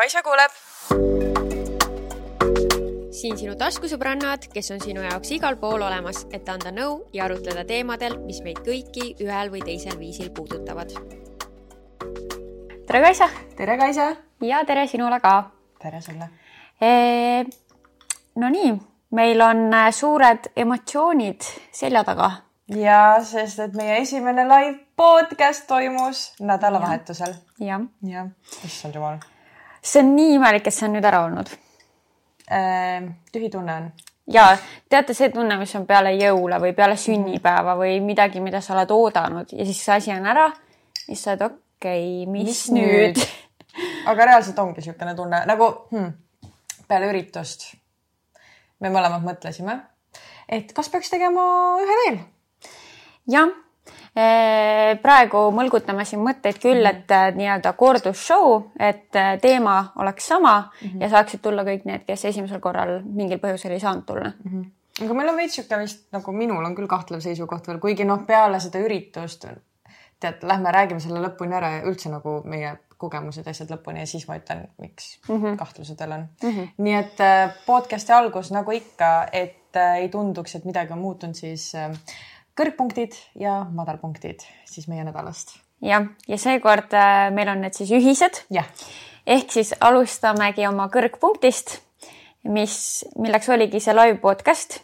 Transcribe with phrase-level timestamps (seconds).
[0.00, 0.52] Kaisa kuuleb.
[3.12, 7.66] siin sinu taskusõbrannad, kes on sinu jaoks igal pool olemas, et anda nõu ja arutleda
[7.68, 10.94] teemadel, mis meid kõiki ühel või teisel viisil puudutavad.
[12.86, 13.28] tere, Kaisa!
[13.58, 14.06] tere, Kaisa!
[14.40, 15.34] ja tere sinule ka!
[15.82, 16.30] tere sulle!
[18.40, 18.70] Nonii,
[19.20, 22.30] meil on äh, suured emotsioonid selja taga.
[22.72, 27.36] ja, sest et meie esimene live podcast toimus nädalavahetusel.
[27.58, 27.84] jah.
[28.14, 28.32] jah,
[28.64, 29.20] issand jumal.
[29.82, 31.50] See on nii imelik, et see on nüüd ära olnud
[32.50, 33.10] äh,.
[33.32, 33.90] tühi tunne on.
[34.30, 34.46] ja
[34.88, 38.94] teate, see tunne, mis on peale jõule või peale sünnipäeva või midagi, mida sa oled
[38.96, 40.50] oodanud ja siis see asi on ära.
[41.04, 43.28] siis sa oled okei okay,, mis, mis nüüd, nüüd?
[44.10, 46.16] aga reaalselt ongi niisugune tunne nagu hmm,
[46.88, 47.70] peale üritust
[48.80, 49.76] me mõlemad mõtlesime,
[50.48, 51.42] et kas peaks tegema
[51.82, 52.20] ühe veel.
[53.30, 53.52] jah,
[55.02, 60.88] praegu mõlgutame siin mõtteid küll, et äh, nii-öelda kordusshow, et äh, teema oleks sama mm
[60.88, 61.00] -hmm.
[61.02, 64.50] ja saaksid tulla kõik need, kes esimesel korral mingil põhjusel ei saanud tulla mm.
[64.52, 64.70] -hmm
[65.04, 68.26] aga meil on veits niisugune vist nagu minul on küll kahtlev seisukoht veel, kuigi noh,
[68.26, 69.46] peale seda üritust
[70.20, 74.26] tead, lähme räägime selle lõpuni ära ja üldse nagu meie kogemused, asjad lõpuni ja siis
[74.28, 75.56] ma ütlen, miks mm -hmm.
[75.56, 76.50] kahtlused on mm.
[76.50, 76.68] -hmm.
[76.76, 81.34] nii et äh, podcast'i algus nagu ikka, et äh, ei tunduks, et midagi on muutunud,
[81.34, 81.90] siis äh,
[82.60, 85.56] kõrgpunktid ja madalpunktid siis meie nädalast.
[85.84, 86.94] jah, ja seekord
[87.36, 88.42] meil on need siis ühised.
[89.26, 91.78] ehk siis alustamegi oma kõrgpunktist,
[92.44, 92.76] mis,
[93.16, 94.80] milleks oligi see live podcast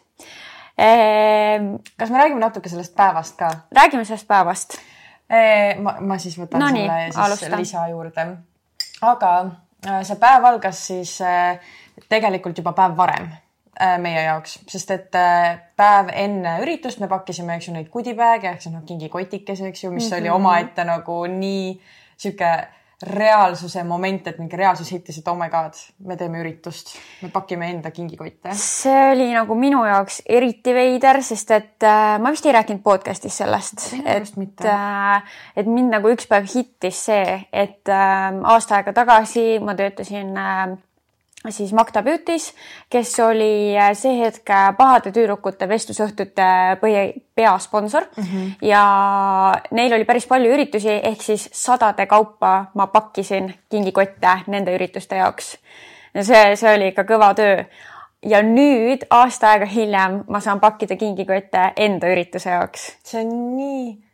[0.79, 3.53] ehm, kas me räägime natuke sellest päevast ka?
[3.77, 4.79] räägime sellest päevast
[5.83, 7.57] ma, ma siis võtan no selle nii, siis alusta.
[7.59, 8.27] lisa juurde.
[9.03, 9.33] aga
[9.87, 11.59] äh, see päev algas siis äh,
[12.09, 13.46] tegelikult juba päev varem äh,
[14.01, 15.17] meie jaoks, sest et
[15.77, 19.91] päev enne üritust me pakkisime, eks ju, neid goodie-bag'e ehk siis noh, kingikotikese, eks ju,
[19.91, 20.21] mis mm -hmm.
[20.21, 21.81] oli omaette nagu nii
[22.17, 22.53] sihuke
[23.03, 25.77] reaalsuse moment, et mingi reaalsus hittis, et oh my god,
[26.09, 28.55] me teeme üritust, me pakime enda kingikotte.
[28.57, 33.37] see oli nagu minu jaoks eriti veider, sest et äh, ma vist ei rääkinud podcast'is
[33.43, 39.59] sellest, et, äh, et mind nagu üks päev hittis see, et äh, aasta aega tagasi
[39.61, 40.65] ma töötasin äh,
[41.51, 42.53] siis Magda Beautys,
[42.91, 46.47] kes oli äh, see hetk äh, pahade tüdrukute vestlusõhtute
[46.81, 48.53] põhi, peasponsor mm -hmm.
[48.67, 48.83] ja
[49.71, 55.59] neil oli päris palju üritusi, ehk siis sadade kaupa ma pakkisin kingikotte nende ürituste jaoks.
[56.15, 57.65] ja see, see oli ikka kõva töö.
[58.23, 62.97] ja nüüd aasta aega hiljem ma saan pakkida kingikotte enda ürituse jaoks.
[63.05, 64.06] see on nii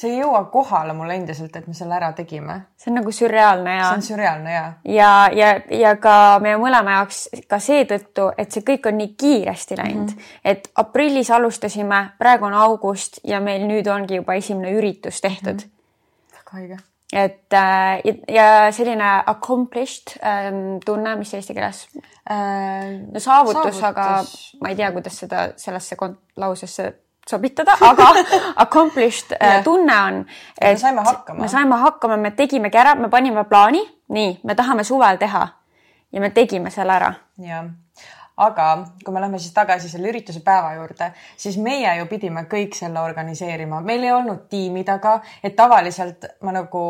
[0.00, 2.56] see ei jõua kohale mulle endiselt, et me selle ära tegime.
[2.80, 3.86] see on nagu sürreaalne ja.
[3.88, 4.66] see on sürreaalne ja.
[4.84, 9.80] ja, ja, ja ka meie mõlema jaoks ka seetõttu, et see kõik on nii kiiresti
[9.80, 10.44] läinud mm, -hmm.
[10.44, 15.66] et aprillis alustasime, praegu on august ja meil nüüd ongi juba esimene üritus tehtud mm.
[15.66, 16.38] -hmm.
[16.38, 16.80] väga haige
[17.12, 21.88] et äh, ja selline accomplished ähm, tunne, mis eesti keeles
[22.30, 23.00] äh,?
[23.12, 24.24] no saavutus, saavutus., aga
[24.62, 25.96] ma ei tea, kuidas seda sellesse
[26.36, 26.92] lausesse
[27.30, 28.10] sobitada, aga
[28.64, 29.62] accomplished yeah.
[29.64, 30.24] tunne on.
[30.60, 31.42] me saime hakkama.
[31.42, 33.82] me saime hakkama, me tegimegi ära, me panime plaani,
[34.16, 35.46] nii, me tahame suvel teha
[36.12, 37.12] ja me tegime selle ära.
[37.46, 37.70] jah,
[38.40, 38.66] aga
[39.04, 43.00] kui me lähme siis tagasi selle ürituse päeva juurde, siis meie ju pidime kõik selle
[43.00, 46.82] organiseerima, meil ei olnud tiimi taga, et tavaliselt ma nagu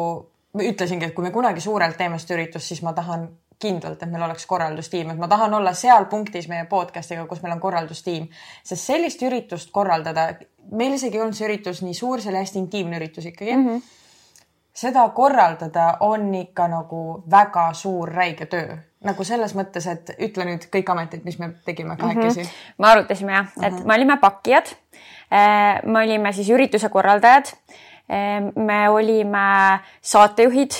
[0.58, 3.28] ütlesingi, et kui me kunagi suurelt teeme seda üritust, siis ma tahan
[3.60, 7.54] kindlalt, et meil oleks korraldustiim, et ma tahan olla seal punktis meie podcast'iga, kus meil
[7.56, 8.28] on korraldustiim,
[8.64, 10.28] sest sellist üritust korraldada,
[10.76, 13.66] meil isegi ei olnud see üritus nii suur, see oli hästi intiimne üritus ikkagi mm.
[13.66, 13.82] -hmm.
[14.84, 20.68] seda korraldada on ikka nagu väga suur räige töö, nagu selles mõttes, et ütle nüüd
[20.72, 22.46] kõik ametid, mis me tegime kahekesi mm.
[22.46, 22.76] -hmm.
[22.78, 23.86] me arutasime jah, et mm -hmm.
[23.86, 24.76] me olime pakkijad.
[25.32, 27.52] Äh, me olime siis ürituse korraldajad.
[28.10, 30.72] Äh, me olime saatejuhid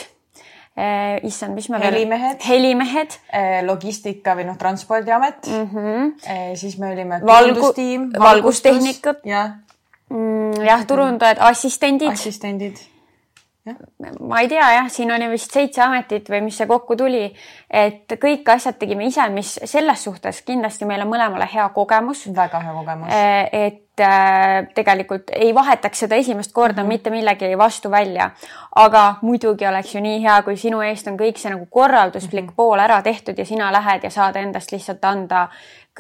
[0.81, 1.93] Eh, issand, mis me veel.
[1.93, 2.43] helimehed.
[2.47, 3.17] helimehed.
[3.37, 5.67] Eh, logistika või noh, transpordiamet mm.
[5.73, 6.55] -hmm.
[6.57, 8.13] siis me olime valgustiim.
[8.19, 9.21] valgustehnikud.
[9.25, 9.59] jah
[10.09, 10.63] mm,.
[10.65, 12.13] jah, turundajad, assistendid.
[12.13, 12.81] assistendid
[14.21, 17.27] ma ei tea jah, siin oli vist seitse ametit või mis see kokku tuli,
[17.69, 22.27] et kõik asjad tegime ise, mis selles suhtes kindlasti meile mõlemale hea kogemus.
[22.37, 23.13] väga hea kogemus.
[23.13, 26.89] Eh, et äh, tegelikult ei vahetaks seda esimest korda mm -hmm.
[26.89, 28.31] mitte millegi vastu välja.
[28.77, 32.49] aga muidugi oleks ju nii hea, kui sinu eest on kõik see nagu korralduslik mm
[32.49, 32.57] -hmm.
[32.57, 35.49] pool ära tehtud ja sina lähed ja saad endast lihtsalt anda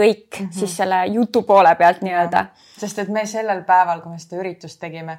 [0.00, 0.52] kõik mm -hmm.
[0.52, 2.46] siis selle jutu poole pealt nii-öelda.
[2.78, 5.18] sest et me sellel päeval, kui me seda üritust tegime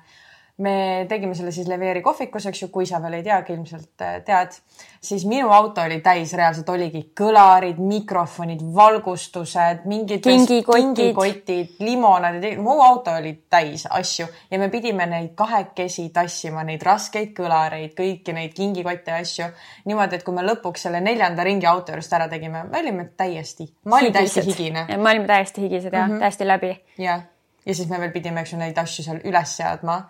[0.57, 4.17] me tegime selle siis Leveeri kohvikus, eks ju, kui sa veel ei teagi, ilmselt äh,
[4.25, 4.55] tead,
[5.01, 12.77] siis minu auto oli täis, reaalselt oligi kõlarid, mikrofonid, valgustused, mingid kingikotid, kingikotid, limonad, mu
[12.83, 18.55] auto oli täis asju ja me pidime neid kahekesi tassima, neid raskeid kõlareid, kõiki neid
[18.57, 19.51] kingikotte ja asju.
[19.89, 23.71] niimoodi, et kui me lõpuks selle neljanda ringi auto juurest ära tegime, me olime täiesti,
[23.85, 24.87] ma olin täiesti higine.
[24.97, 26.19] me olime täiesti higised ja mm -hmm.
[26.19, 26.75] täiesti läbi.
[26.97, 27.23] jah
[27.65, 30.01] ja siis me veel pidime, eks ju, neid asju seal üles seadma.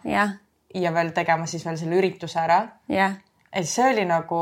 [0.73, 2.61] ja veel tegema siis veel selle ürituse ära.
[3.53, 4.41] et see oli nagu,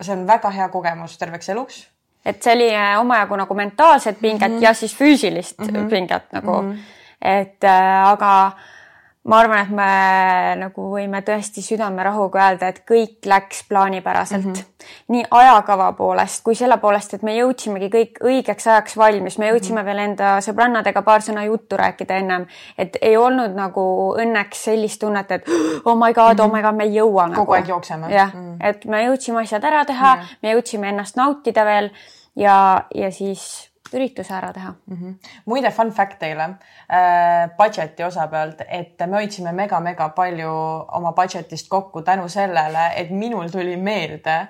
[0.00, 1.80] see on väga hea kogemus terveks eluks.
[2.24, 4.62] et see oli äh, omajagu nagu mentaalset pinget mm -hmm.
[4.62, 5.90] ja siis füüsilist mm -hmm.
[5.90, 6.78] pinget nagu mm, -hmm.
[7.20, 8.52] et äh, aga
[9.24, 14.52] ma arvan, et me nagu võime tõesti südamerahuga öelda, et kõik läks plaanipäraselt mm.
[14.52, 14.90] -hmm.
[15.14, 19.80] nii ajakava poolest kui selle poolest, et me jõudsimegi kõik õigeks ajaks valmis, me jõudsime
[19.80, 19.86] mm -hmm.
[19.86, 22.46] veel enda sõbrannadega paar sõna juttu rääkida ennem,
[22.78, 25.48] et ei olnud nagu õnneks sellist tunnet, et
[25.84, 26.44] oh my god mm, -hmm.
[26.44, 27.40] oh my god, me ei jõua nagu.
[27.40, 28.14] kogu aeg jookseme.
[28.14, 28.68] jah mm, -hmm.
[28.68, 30.36] et me jõudsime asjad ära teha mm, -hmm.
[30.42, 31.90] me jõudsime ennast nautida veel
[32.36, 34.96] ja, ja siis ürituse ära teha mm.
[34.96, 35.14] -hmm.
[35.46, 40.50] muide, fun fact teile äh, budget'i osa pealt, et me hoidsime mega-mega palju
[40.98, 44.46] oma budget'ist kokku tänu sellele, et minul tuli meelde,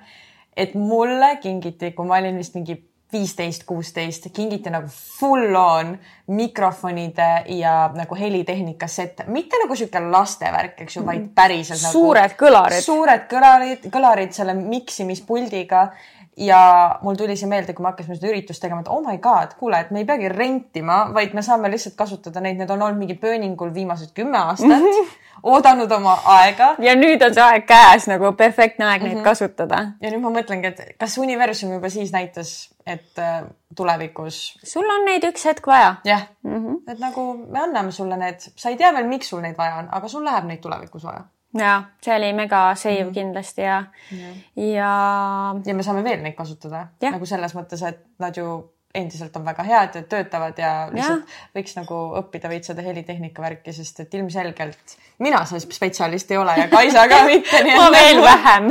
[0.56, 2.79] et mulle kingiti, kui ma olin vist mingi
[3.14, 5.93] viisteist, kuusteist, kingiti nagu full on
[6.35, 11.31] mikrofonide ja nagu helitehnika sett, mitte nagu sihuke lastevärk, eks ju, vaid mhm.
[11.37, 11.93] päriselt nagu.
[11.93, 12.85] suured kõlarid.
[12.85, 15.87] suured kõlarid, kõlarid selle miksimispuldiga
[16.36, 19.54] ja mul tuli see meelde, kui me hakkasime seda üritust tegema, et oh my god,
[19.58, 22.98] kuule, et me ei peagi rentima, vaid me saame lihtsalt kasutada neid, need on olnud
[22.98, 25.12] mingi pööningul viimased kümme aastat mm, -hmm.
[25.54, 26.75] oodanud oma aega.
[26.78, 29.08] ja nüüd on see aeg käes nagu perfektne aeg mm -hmm.
[29.08, 29.25] neid mhm.
[29.25, 29.82] kasutada.
[30.00, 33.44] ja nüüd ma mõtlengi, et kas universum juba siis näitas, et äh,
[33.76, 34.58] tulevikus.
[34.64, 35.94] sul on neid üks hetk vaja.
[36.04, 36.92] jah mm, -hmm.
[36.92, 39.88] et nagu me anname sulle need, sa ei tea veel, miks sul neid vaja on,
[39.92, 41.25] aga sul läheb neid tulevikus vaja
[41.59, 43.15] ja see oli mega save -hmm.
[43.15, 44.93] kindlasti ja, ja, ja.
[45.67, 47.11] ja me saame veel neid kasutada ja.
[47.11, 51.39] nagu selles mõttes, et nad ju endiselt on väga head ja töötavad ja lihtsalt ja.
[51.56, 56.55] võiks nagu õppida veits seda helitehnika värki, sest et ilmselgelt mina see spetsialist ei ole
[56.59, 57.62] ja Kaisa ka mitte.
[57.75, 58.71] ma veel nagu, vähem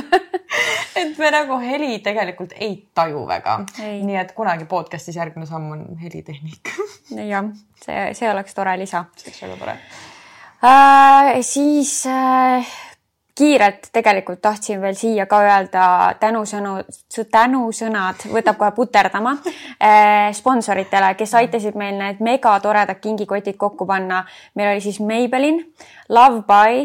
[1.02, 3.60] et me nagu heli tegelikult ei taju väga.
[3.82, 6.88] nii et kunagi podcast'is järgmine samm on helitehnika
[7.20, 7.52] jah,
[7.84, 9.06] see, see oleks tore lisa.
[9.18, 9.78] see oleks väga tore
[10.64, 11.42] äh,.
[11.42, 12.68] siis äh,
[13.36, 15.86] kiirelt tegelikult tahtsin veel siia ka öelda
[16.22, 16.76] tänusõnu,
[17.32, 24.24] tänusõnad, võtab kohe puterdama äh, sponsoritele, kes aitasid meil need megatoredad kingikotid kokku panna.
[24.56, 25.66] meil oli siis Maybelline,
[26.10, 26.84] Love By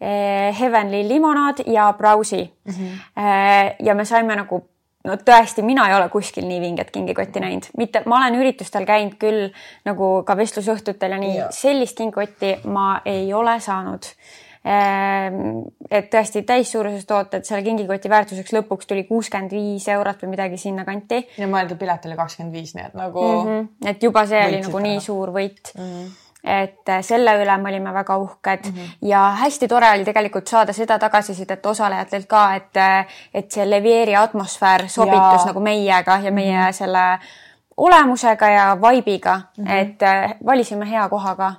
[0.00, 2.72] äh,, Heavenly limonaad ja Browsi mm.
[2.72, 3.22] -hmm.
[3.22, 4.64] Äh, ja me saime nagu
[5.08, 9.16] no tõesti, mina ei ole kuskil nii vinget kingikotti näinud, mitte, ma olen üritustel käinud
[9.20, 9.48] küll
[9.88, 14.12] nagu ka vestlusõhtutel ja nii sellist kingikotti ma ei ole saanud.
[14.60, 20.60] Ehm, et tõesti täissuuruses tooted, selle kingikoti väärtuseks lõpuks tuli kuuskümmend viis eurot või midagi
[20.60, 21.22] sinnakanti.
[21.40, 23.46] ja mõelge, pilet oli kakskümmend viis, nii et nagu mm.
[23.46, 23.92] -hmm.
[23.94, 25.86] et juba see oli nagu nii suur võit mm.
[25.86, 29.08] -hmm et äh, selle üle me olime väga uhked mm -hmm.
[29.08, 34.16] ja hästi tore oli tegelikult saada seda tagasisidet osalejatelt ka, et, äh, et see Levieri
[34.16, 35.46] atmosfäär sobitus ja.
[35.46, 36.72] nagu meiega ja meie mm -hmm.
[36.72, 37.18] selle
[37.76, 39.72] olemusega ja vibe'iga mm, -hmm.
[39.72, 41.52] et äh, valisime hea koha ka.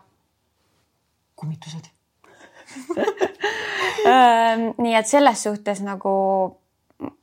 [1.36, 1.86] kummitused
[4.78, 6.12] nii et selles suhtes nagu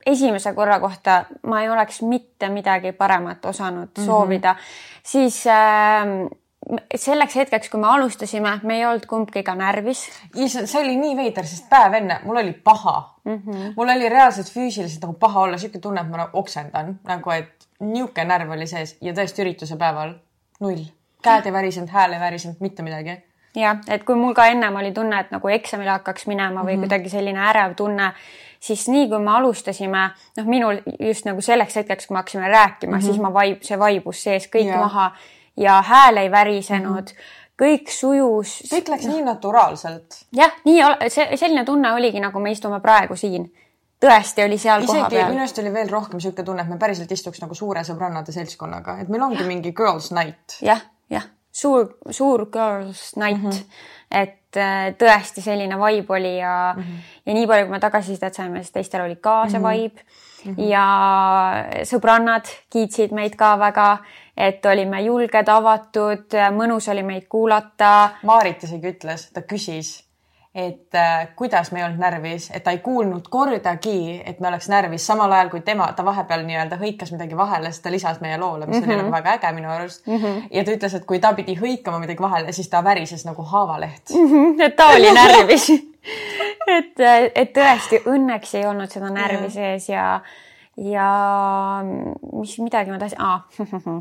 [0.05, 4.05] esimese korra kohta ma ei oleks mitte midagi paremat osanud mm -hmm.
[4.05, 4.55] soovida,
[5.03, 6.05] siis äh,
[6.95, 10.03] selleks hetkeks, kui me alustasime, me ei olnud kumbki ka närvis.
[10.35, 13.41] issand, see oli nii veider, sest päev enne mul oli paha mm.
[13.45, 13.73] -hmm.
[13.77, 17.67] mul oli reaalselt füüsiliselt nagu paha olla, sihuke tunne, et ma nagu oksendan nagu, et
[17.79, 20.13] niisugune närv oli sees ja tõesti ürituse päeval
[20.59, 20.83] null,
[21.23, 23.17] käed ei värisenud, hääl ei värisenud, mitte midagi.
[23.55, 26.75] jah, et kui mul ka ennem oli tunne, et nagu eksamile hakkaks minema või mm
[26.75, 26.79] -hmm.
[26.79, 28.13] kuidagi selline ärev tunne,
[28.59, 32.91] siis nii kui me alustasime, noh, minul just nagu selleks hetkeks, kui me hakkasime rääkima
[32.91, 33.05] mm, -hmm.
[33.05, 34.77] siis ma vaib, see vaibus sees kõik ja.
[34.77, 35.11] maha
[35.57, 37.17] ja hääl ei värisenud mm.
[37.17, 38.59] -hmm kõik sujus.
[38.71, 39.15] kõik läks no.
[39.15, 40.21] nii naturaalselt.
[40.35, 43.49] jah, nii see selline tunne oligi, nagu me istume praegu siin.
[43.99, 45.33] tõesti oli seal Isegi koha peal.
[45.33, 48.99] minu arust oli veel rohkem niisugune tunne, et me päriselt istuks nagu suure sõbrannade seltskonnaga,
[49.03, 49.47] et meil ongi ja.
[49.47, 50.77] mingi girls night ja,.
[50.77, 50.85] jah,
[51.17, 53.49] jah, suur, suur girls night mm.
[53.51, 53.83] -hmm.
[54.23, 57.11] et äh, tõesti selline vibe oli ja mm, -hmm.
[57.25, 59.69] ja nii palju, kui me tagasisidet saime, siis teistel oli ka see -hmm.
[59.69, 60.01] vibe
[60.45, 60.69] mm -hmm.
[60.69, 63.97] ja sõbrannad kiitsid meid ka väga
[64.39, 68.09] et olime julged, avatud, mõnus oli meid kuulata.
[68.23, 69.97] Maarit isegi ütles, ta küsis,
[70.55, 74.69] et äh, kuidas me ei olnud närvis, et ta ei kuulnud kordagi, et me oleks
[74.71, 78.37] närvis, samal ajal kui tema, ta vahepeal nii-öelda hõikas midagi vahele, siis ta lisas meie
[78.37, 78.87] loole, mis mm -hmm.
[78.87, 79.05] oli mhm.
[79.05, 80.17] nagu väga äge minu arust mm.
[80.17, 80.41] -hmm.
[80.51, 84.09] ja ta ütles, et kui ta pidi hõikama midagi vahele, siis ta värises nagu haavaleht
[84.09, 84.27] mm.
[84.27, 84.63] -hmm.
[84.65, 85.69] et ta oli närvis
[86.77, 86.99] et,
[87.35, 90.21] et tõesti õnneks ei olnud seda närvi sees ja ja
[92.39, 93.43] mis midagi ma tahtsin ah,,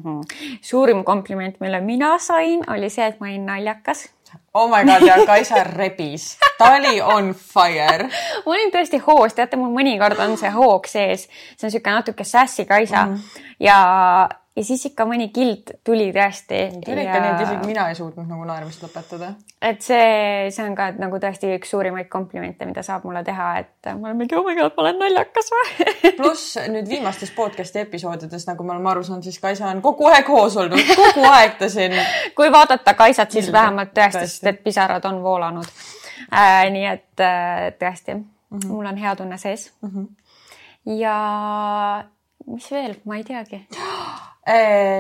[0.71, 4.09] suurim kompliment, mille mina sain, oli see, et ma olin naljakas.
[4.55, 8.11] Oh my god ja Kaisa rebis, ta oli on fire.
[8.45, 11.25] ma olin tõesti hoos, teate, mul mõnikord on see hoog sees,
[11.57, 13.07] see on niisugune natuke sassy Kaisa.
[13.07, 13.47] Mm -hmm.
[13.61, 13.79] ja
[14.59, 16.59] ja siis ikka mõni kild tuli tõesti.
[16.81, 19.31] ikka nii, et isegi mina ei suutnud nagu naermist lõpetada.
[19.63, 23.91] et see, see on ka nagu tõesti üks suurimaid komplimente, mida saab mulle teha, et
[23.93, 28.49] ma olen mingi oh my god, ma olen naljakas või pluss nüüd viimastes podcast'i episoodides,
[28.51, 31.71] nagu me oleme aru saanud, siis Kaisa on kogu aeg hoos olnud, kogu aeg ta
[31.73, 31.95] siin.
[32.39, 33.59] kui vaadata Kaisat, siis Ilde.
[33.61, 35.71] vähemalt tõesti, sest et pisarad on voolanud
[36.33, 36.67] äh,.
[36.75, 38.25] nii et äh, tõesti mm,
[38.57, 38.73] -hmm.
[38.73, 39.91] mul on hea tunne sees mm.
[39.95, 40.97] -hmm.
[40.99, 41.19] ja
[42.47, 43.67] mis veel, ma ei teagi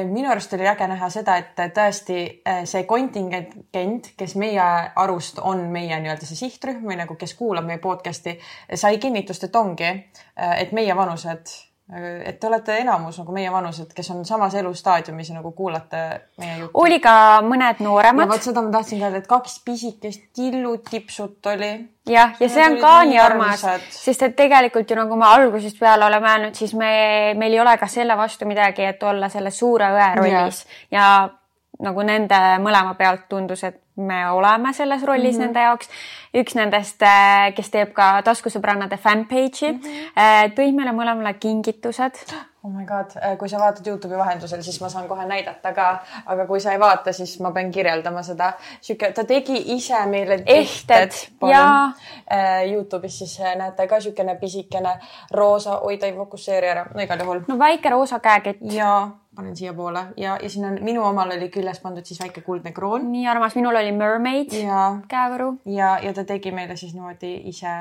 [0.08, 4.64] minu arust oli äge näha seda, et tõesti äh, see kontingent, kes meie
[4.96, 8.36] arust on meie nii-öelda see sihtrühm või nagu, kes kuulab meie podcast'i,
[8.74, 11.54] sai kinnitust, et ongi, äh, et meie vanused
[11.96, 16.02] et te olete enamus nagu meie vanused, kes on samas elustaadiumis ja nagu kuulate
[16.36, 16.82] meie juttu.
[16.82, 17.14] oli ka
[17.46, 18.28] mõned nooremad.
[18.28, 21.70] vot seda ma tahtsin ka öelda, et kaks pisikest tillutipsut oli.
[22.12, 23.64] jah, ja see on ka nii armas,
[23.96, 26.92] sest et tegelikult ju nagu me algusest peale oleme öelnud, siis me,
[27.40, 31.84] meil ei ole ka selle vastu midagi, et olla selle suure õe rollis ja, ja
[31.88, 35.44] nagu nende mõlema pealt tundus, et me oleme selles rollis mm -hmm.
[35.44, 35.88] nende jaoks.
[36.34, 40.52] üks nendest, äh, kes teeb ka taskusõbrannade fanpage'i mm, -hmm.
[40.54, 42.20] tõi meile mõlemale kingitused.
[42.62, 46.02] oh my god, äh, kui sa vaatad Youtube'i vahendusel, siis ma saan kohe näidata ka,
[46.26, 48.52] aga kui sa ei vaata, siis ma pean kirjeldama seda.
[48.80, 51.12] sihuke, ta tegi ise meile ehted
[51.50, 51.92] ja
[52.72, 54.98] Youtube'is siis näete ka siukene pisikene
[55.30, 57.40] roosa, oi ta ei fokusseeri ära, no igal juhul.
[57.48, 58.58] no väike roosa käekett.
[58.72, 62.72] ja panen siiapoole ja, ja siin on minu omal oli küljes pandud siis väike kuldne
[62.74, 63.06] kroon.
[63.12, 64.54] nii armas, minul oli mermaid
[65.08, 65.52] käevõru.
[65.70, 67.74] ja, ja ta tegi meile siis niimoodi ise.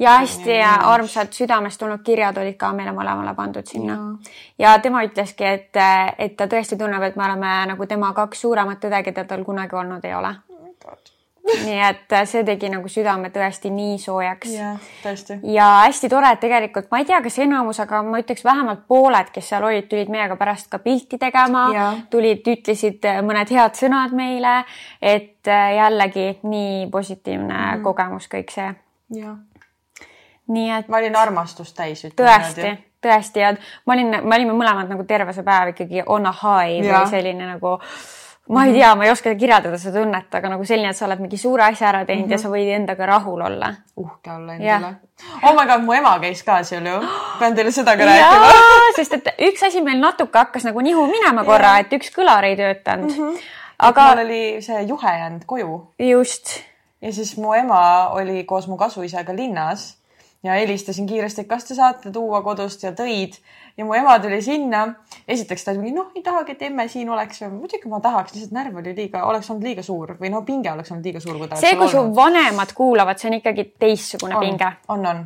[0.00, 3.98] ja hästi ja armsad südamest tulnud kirjad olid ka meile mõlemale pandud sinna.
[4.58, 5.82] ja tema ütleski, et,
[6.18, 9.76] et ta tõesti tunneb, et me oleme nagu tema kaks suuremat õde, keda tal kunagi
[9.82, 10.36] olnud ei ole
[11.42, 14.52] nii et äh, see tegi nagu südame tõesti nii soojaks.
[15.54, 19.32] ja hästi tore, et tegelikult ma ei tea, kas enamus, aga ma ütleks vähemalt pooled,
[19.34, 21.66] kes seal olid, tulid meiega pärast ka pilti tegema,
[22.10, 24.60] tulid, ütlesid äh, mõned head sõnad meile,
[25.00, 27.82] et äh, jällegi nii positiivne mm.
[27.86, 28.70] kogemus kõik see.
[30.52, 30.88] nii et.
[30.88, 32.06] ma olin armastust täis.
[32.16, 33.54] tõesti, tõesti ja
[33.86, 37.54] ma olin, me olime mõlemad nagu terve see päev ikkagi on a high või selline
[37.54, 37.78] nagu
[38.48, 41.22] ma ei tea, ma ei oska kirjeldada seda tunnet, aga nagu selline, et sa oled
[41.22, 42.32] mingi suure asja ära teinud mm -hmm.
[42.32, 43.74] ja sa võid endaga rahul olla.
[43.96, 44.94] uhke olla endale.
[45.42, 46.98] oh my god, mu ema käis ka seal ju.
[47.38, 48.50] pean teile seda ka rääkima.
[48.96, 52.56] sest et üks asi meil natuke hakkas nagu nihu minema korra, et üks kõlar ei
[52.56, 53.30] töötanud mm.
[53.30, 53.40] -hmm.
[53.78, 54.08] aga.
[54.10, 55.86] mul oli see juhe jäänud koju.
[55.98, 56.60] just.
[57.00, 60.02] ja siis mu ema oli koos mu kasuisaga linnas
[60.42, 63.38] ja helistasin kiiresti, kas te saate tuua kodust ja tõid
[63.76, 64.82] ja mu ema tuli sinna.
[65.28, 67.42] esiteks ta mingi noh, ei tahagi, et emme siin oleks.
[67.52, 70.92] muidugi ma tahaks, lihtsalt närv oli liiga, oleks olnud liiga suur või no pinge oleks
[70.92, 74.70] olnud liiga suur, see, kui su vanemad kuulavad, see on ikkagi teistsugune on, pinge.
[74.94, 75.24] on, on.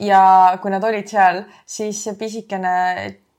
[0.00, 0.22] ja
[0.62, 2.76] kui nad olid seal, siis pisikene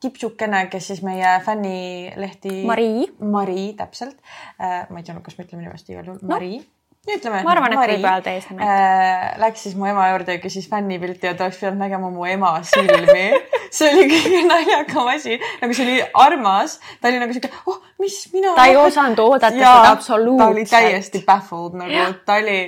[0.01, 2.63] tipsukene, kes siis meie fännilehti.
[2.65, 3.03] Marii.
[3.21, 4.15] Marii, täpselt.
[4.57, 6.31] Äh, ma ei teadnud, kas me ütleme nimesti igal juhul no.
[6.33, 6.63] Marii
[7.09, 7.41] ütleme.
[7.49, 9.39] arvan, et võib öelda eesnime äh,.
[9.41, 12.53] Läks siis mu ema juurde ja küsis fännipilti ja ta oleks pidanud nägema mu ema
[12.67, 13.25] silmi
[13.75, 18.21] see oli kõige naljakam asi, nagu see oli armas, ta oli nagu siuke, oh, mis
[18.35, 18.53] mina.
[18.57, 20.45] ta ei osanud oodata ja, seda absoluutselt.
[20.45, 22.59] ta oli täiesti baffled nagu, ta oli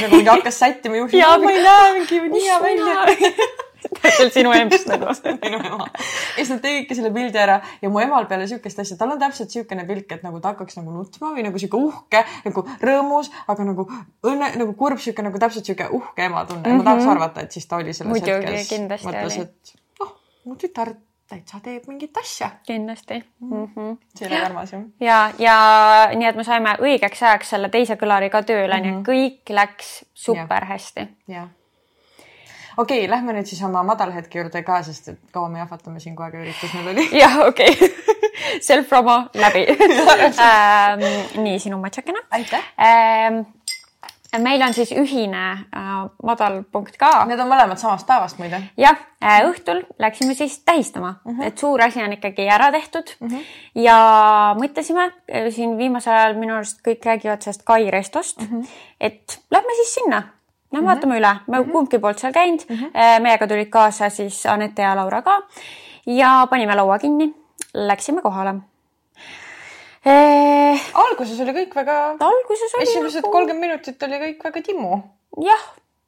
[0.00, 2.96] nagu mingi hakkas sättima juhti, ma ei näe mingi nii hea välja
[4.02, 5.12] täpselt sinu emps nagu.
[5.42, 5.88] minu ema.
[5.92, 9.20] ja siis nad tegidki selle pildi ära ja mu emal peale sihukest asja, tal on
[9.20, 13.30] täpselt sihukene pilk, et nagu ta hakkaks nagu nutma või nagu sihuke uhke, nagu rõõmus,
[13.52, 13.86] aga nagu
[14.26, 16.72] õnne, nagu kurb sihuke nagu täpselt sihuke uhke ema tunne mm.
[16.72, 16.82] -hmm.
[16.82, 17.14] ma tahaks mhm.
[17.16, 19.06] arvata, et siis ta oli selles Muidugi, hetkes.
[19.06, 19.74] mõtles, et
[20.04, 20.94] oh, mu tütar
[21.32, 22.50] täitsa teeb mingit asja.
[22.66, 23.64] kindlasti mm.
[23.64, 23.96] -hmm.
[24.14, 24.82] see oli armas jah.
[25.00, 25.56] ja, ja
[26.14, 28.82] nii, et me saime õigeks ajaks selle teise kõlari ka tööle mm, -hmm.
[28.82, 29.08] nii et mhm.
[29.10, 30.72] kõik läks super ja.
[30.74, 31.08] hästi.
[31.28, 31.48] jah
[32.76, 36.16] okei okay,, lähme nüüd siis oma madalhetke juurde ka, sest et kaua me jahvatame siin,
[36.16, 37.08] kui aega üritus meil oli.
[37.22, 37.90] jah, okei okay.
[38.68, 41.02] Self-promo läbi ähm,
[41.42, 42.24] nii, sinu matšakene.
[42.30, 43.42] aitäh ähm,
[44.40, 45.90] meil on siis ühine äh,
[46.24, 47.10] madal punkt ka.
[47.28, 48.62] Need on mõlemad samast päevast muide.
[48.80, 51.46] jah äh,, õhtul läksime siis tähistama mm, -hmm.
[51.46, 53.28] et suur asi on ikkagi ära tehtud mm.
[53.28, 53.44] -hmm.
[53.74, 53.96] ja
[54.58, 58.68] mõtlesime äh, siin viimasel ajal minu arust kõik räägivad sellest Kai restost mm, -hmm.
[59.00, 60.22] et lähme siis sinna
[60.72, 60.88] no mm -hmm.
[60.88, 61.72] vaatame üle, me mm -hmm.
[61.72, 63.22] kumbki poolt seal käinud mm, -hmm.
[63.22, 65.42] meiega tulid kaasa siis Anette ja Laura ka
[66.06, 67.34] ja panime laua kinni,
[67.74, 68.54] läksime kohale
[70.06, 70.80] eh,.
[70.94, 72.16] alguses oli kõik väga.
[72.20, 72.82] alguses oli.
[72.82, 73.82] esimesed nagu- kolmkümmend nagu...
[73.82, 75.02] minutit oli kõik väga timmu.
[75.44, 75.62] jah,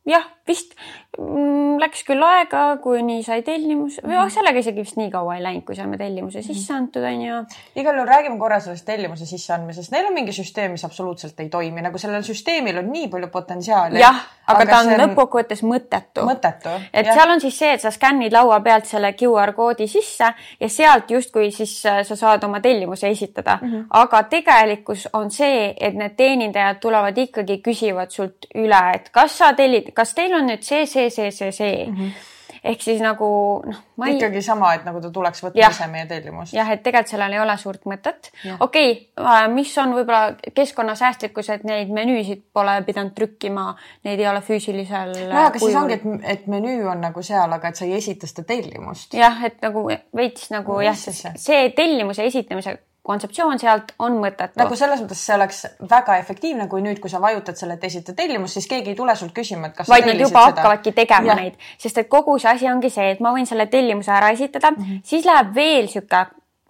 [0.06, 0.74] jah, vist
[1.18, 5.44] mm, läks küll aega, kuni sai tellimus või oh, sellega isegi vist nii kaua ei
[5.44, 7.40] läinud, kui saime tellimuse sisse antud, onju.
[7.80, 9.92] igal juhul räägime korra sellest tellimuse sisseandmisest.
[9.94, 14.00] Neil on mingi süsteem, mis absoluutselt ei toimi, nagu sellel süsteemil on nii palju potentsiaali.
[14.02, 14.20] jah,
[14.50, 16.26] aga ta on, on lõppkokkuvõttes mõttetu.
[16.28, 16.74] mõttetu.
[16.92, 17.14] et jah.
[17.16, 20.28] seal on siis see, et sa skännid laua pealt selle QR koodi sisse
[20.60, 23.72] ja sealt justkui siis äh, sa saad oma tellimuse esitada mm.
[23.72, 23.86] -hmm.
[23.90, 29.52] aga tegelikkus on see, et need teenindajad tulevad ikkagi, küsivad sult üle, et kas sa
[29.52, 31.98] tellid, kas teil on nüüd see, see, see, see, see mm.
[31.98, 32.30] -hmm
[32.64, 33.28] ehk siis nagu
[33.66, 33.80] noh.
[34.06, 34.16] Ei...
[34.16, 35.68] ikkagi sama, et nagu ta tuleks võtma ja.
[35.72, 36.54] ise meie tellimust.
[36.56, 38.30] jah, et tegelikult sellel ei ole suurt mõtet.
[38.56, 43.66] okei okay,, äh, mis on võib-olla keskkonnasäästlikkus, et neid menüüsid pole pidanud trükkima,
[44.08, 45.12] neid ei ole füüsilisel.
[45.30, 48.30] no aga siis ongi, et, et menüü on nagu seal, aga et sa ei esita
[48.30, 49.14] seda tellimust.
[49.18, 49.86] jah, et nagu
[50.16, 54.56] veits nagu no, jah, see tellimuse esitamise kontseptsioon sealt on mõttetu.
[54.56, 58.14] nagu selles mõttes see oleks väga efektiivne, kui nüüd, kui sa vajutad selle, et esita
[58.16, 60.46] tellimus, siis keegi ei tule sult küsima, et kas vaid nad juba seda.
[60.46, 61.36] hakkavadki tegema ja.
[61.42, 64.72] neid, sest et kogu see asi ongi see, et ma võin selle tellimuse ära esitada
[64.72, 65.04] mm, -hmm.
[65.04, 66.24] siis läheb veel sihuke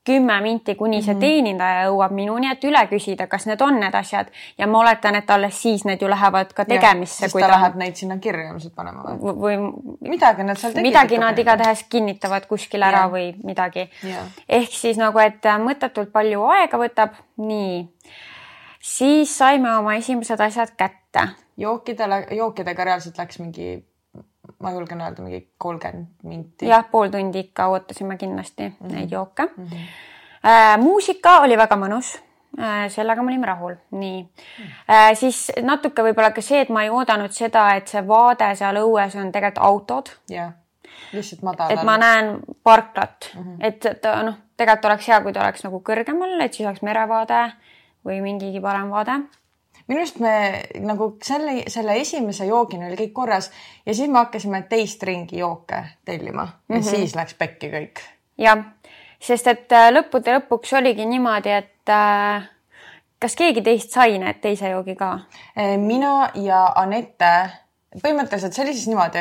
[0.04, 1.20] kümme minti, kuni see mhm.
[1.20, 4.28] teenindaja jõuab minuni, et üle küsida, kas need on need asjad
[4.60, 7.24] ja ma oletan, et alles siis need ju lähevad ka tegemisse.
[7.24, 9.34] siis ta, ta läheb neid sinna kirja ilmselt panema või?
[9.44, 13.12] või midagi nad seal midagi nad igatahes kinnitavad kuskil ära ja.
[13.12, 13.88] või midagi.
[14.48, 17.16] ehk siis nagu, et mõttetult palju aega võtab.
[17.40, 17.80] nii,
[18.84, 21.28] siis saime oma esimesed asjad kätte.
[21.56, 23.78] jookidele, jookidega reaalselt läks mingi
[24.62, 26.68] ma julgen öelda mingi kolmkümmend minti.
[26.68, 28.92] jah, pool tundi ikka ootasime kindlasti mm -hmm.
[28.92, 29.64] neid jooke mm.
[29.64, 29.86] -hmm.
[30.44, 32.18] Äh, muusika oli väga mõnus
[32.60, 32.90] äh,.
[32.90, 34.28] sellega me olime rahul, nii mm.
[34.28, 34.94] -hmm.
[34.94, 38.76] äh, siis natuke võib-olla ka see, et ma ei oodanud seda, et see vaade seal
[38.76, 40.10] õues on tegelikult autod.
[40.28, 40.52] jah,
[41.12, 41.70] lihtsalt madal.
[41.70, 43.56] et ma näen parklat mm, -hmm.
[43.60, 47.52] et, et noh, tegelikult oleks hea, kui ta oleks nagu kõrgemal, et siis oleks merevaade
[48.04, 49.20] või mingigi parem vaade
[49.88, 50.34] minu arust me
[50.84, 53.50] nagu selle, selle esimese joogini oli kõik korras
[53.86, 56.90] ja siis me hakkasime teist ringi jooke tellima ja mm -hmm.
[56.90, 58.00] siis läks pekki kõik.
[58.38, 58.64] jah,
[59.20, 62.48] sest et äh, lõppude lõpuks oligi niimoodi, et äh,
[63.18, 65.18] kas keegi teist sai need teise joogi ka?
[65.58, 67.50] Äh, mina ja Anette,
[68.02, 69.18] põhimõtteliselt see oli siis niimoodi,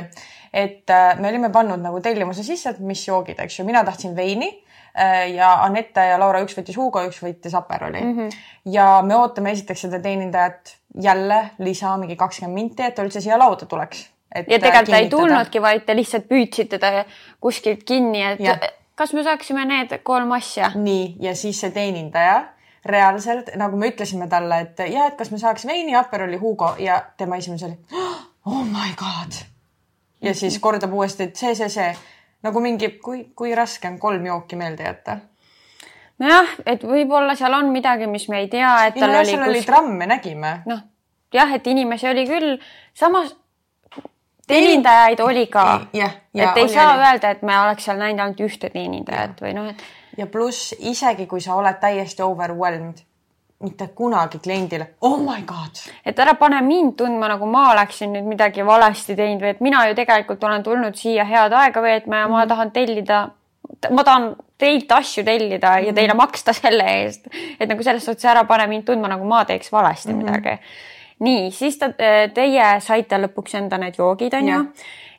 [0.53, 4.15] et äh, me olime pannud nagu tellimuse sisse, et mis joogid, eks ju, mina tahtsin
[4.15, 4.62] veini
[5.33, 8.17] ja Anette ja Laura, üks võttis Hugo, üks võttis Aperoli mm.
[8.17, 8.29] -hmm.
[8.73, 13.39] ja me ootame esiteks seda teenindajat jälle lisa mingi kakskümmend minti, et ta üldse siia
[13.39, 14.09] lauda tuleks.
[14.35, 17.05] ja tegelikult ta ei tulnudki, vaid te lihtsalt püüdsite ta
[17.41, 18.57] kuskilt kinni, et ja.
[18.95, 20.71] kas me saaksime need kolm asja.
[20.75, 22.43] nii, ja siis see teenindaja
[22.85, 27.01] reaalselt, nagu me ütlesime talle, et ja, et kas me saaks veini, Aperoli, Hugo ja
[27.17, 27.77] tema esimene oli
[28.45, 29.33] oh my god.
[30.21, 31.95] ja siis kordab uuesti, et see, see, see
[32.43, 35.17] nagu mingi, kui, kui raske on kolm jooki meelde jätta?
[36.23, 39.29] nojah, et võib-olla seal on midagi, mis me ei tea, et tal oli.
[39.31, 39.53] seal kus...
[39.53, 40.57] oli tramm, me nägime.
[40.69, 40.83] noh,
[41.33, 42.57] jah, et inimesi oli küll,
[42.97, 43.33] samas
[44.47, 45.65] teenindajaid oli ka.
[45.93, 47.07] et ei saa oli.
[47.07, 49.47] öelda, et me oleks seal näinud ainult ühte teenindajat ja.
[49.47, 49.83] või noh, et.
[50.17, 53.01] ja pluss isegi kui sa oled täiesti overwhelmed
[53.63, 55.81] mitte kunagi kliendile, oh my god.
[56.05, 59.85] et ära pane mind tundma, nagu ma oleksin nüüd midagi valesti teinud või et mina
[59.89, 62.49] ju tegelikult olen tulnud siia head aega veetma ja ma mhm.
[62.53, 63.19] tahan tellida,
[63.91, 65.85] ma tahan teilt asju tellida mm -hmm.
[65.85, 65.95] ja mhm.
[65.95, 67.27] teile maksta selle eest.
[67.59, 70.25] et nagu selles suhtes ära pane mind tundma, nagu ma teeks valesti mm -hmm.
[70.25, 70.57] midagi.
[71.19, 71.89] nii, siis ta,
[72.33, 74.65] teie saite lõpuks enda need joogid, onju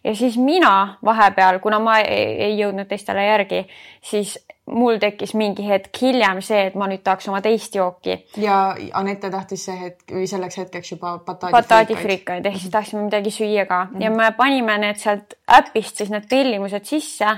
[0.04, 3.66] ja siis mina vahepeal, kuna ma ei, ei jõudnud teistele järgi,
[4.02, 8.16] siis mul tekkis mingi hetk hiljem see, et ma nüüd tahaks oma teist jooki.
[8.40, 13.66] ja Anette tahtis see hetk või selleks hetkeks juba bataadifrikaid ehk siis tahtsime midagi süüa
[13.68, 14.04] ka mm -hmm.
[14.04, 17.36] ja me panime need sealt äpist siis need tellimused sisse.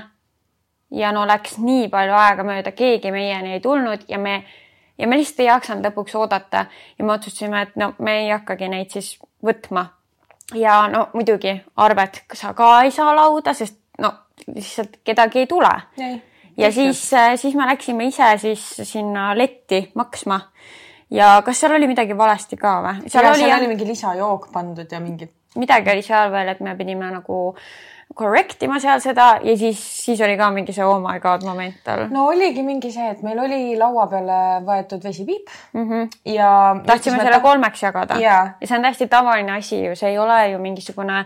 [0.91, 4.43] ja no läks nii palju aega mööda, keegi meieni ei tulnud ja me
[4.97, 6.65] ja me lihtsalt ei jaksanud lõpuks oodata
[6.99, 9.85] ja me otsustasime, et no me ei hakkagi neid siis võtma.
[10.53, 14.13] ja no muidugi arvet sa ka ei saa lauda, sest no
[14.47, 15.75] lihtsalt kedagi ei tule
[16.57, 20.39] ja siis, äh, siis me läksime ise siis sinna letti maksma.
[21.11, 23.09] ja kas seal oli midagi valesti ka või?
[23.09, 25.31] seal ja, oli, oli mingi lisajook pandud ja mingid.
[25.55, 27.55] midagi oli seal veel, et me pidime nagu
[28.17, 31.75] correct ima seal seda ja siis, siis oli ka mingi see oh my god moment
[31.83, 32.07] tal.
[32.11, 36.09] no oligi mingi see, et meil oli laua peale võetud vesipiip mm -hmm.
[36.33, 36.49] ja.
[36.85, 37.43] tahtsime selle ta...
[37.43, 38.55] kolmeks jagada yeah.
[38.61, 41.25] ja see on täiesti tavaline asi ju, see ei ole ju mingisugune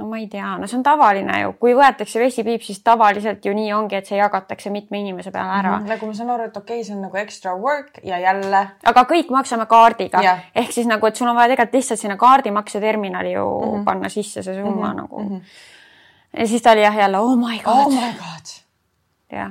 [0.00, 3.52] no ma ei tea, no see on tavaline ju, kui võetakse vesipiip, siis tavaliselt ju
[3.56, 5.84] nii ongi, et see jagatakse mitme inimese peale ära mm.
[5.84, 5.94] -hmm.
[5.94, 8.62] nagu ma saan aru, et okei okay,, see on nagu extra work ja jälle.
[8.92, 10.44] aga kõik maksame kaardiga yeah.
[10.54, 13.84] ehk siis nagu, et sul on vaja tegelikult lihtsalt sinna kaardimakseterminali ju mm -hmm.
[13.84, 14.96] panna sisse see summa mm -hmm.
[14.96, 15.28] nagu mm.
[15.28, 16.40] -hmm.
[16.40, 17.74] ja siis ta oli jah jälle oh my god.
[17.76, 18.46] oh my god.
[19.32, 19.50] jah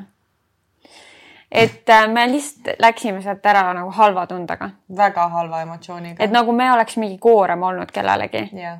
[1.51, 4.69] et äh, me lihtsalt läksime sealt ära nagu halva tundega.
[4.97, 6.23] väga halva emotsiooniga.
[6.23, 8.49] et nagu me oleks mingi koorem olnud kellelegi.
[8.53, 8.79] jah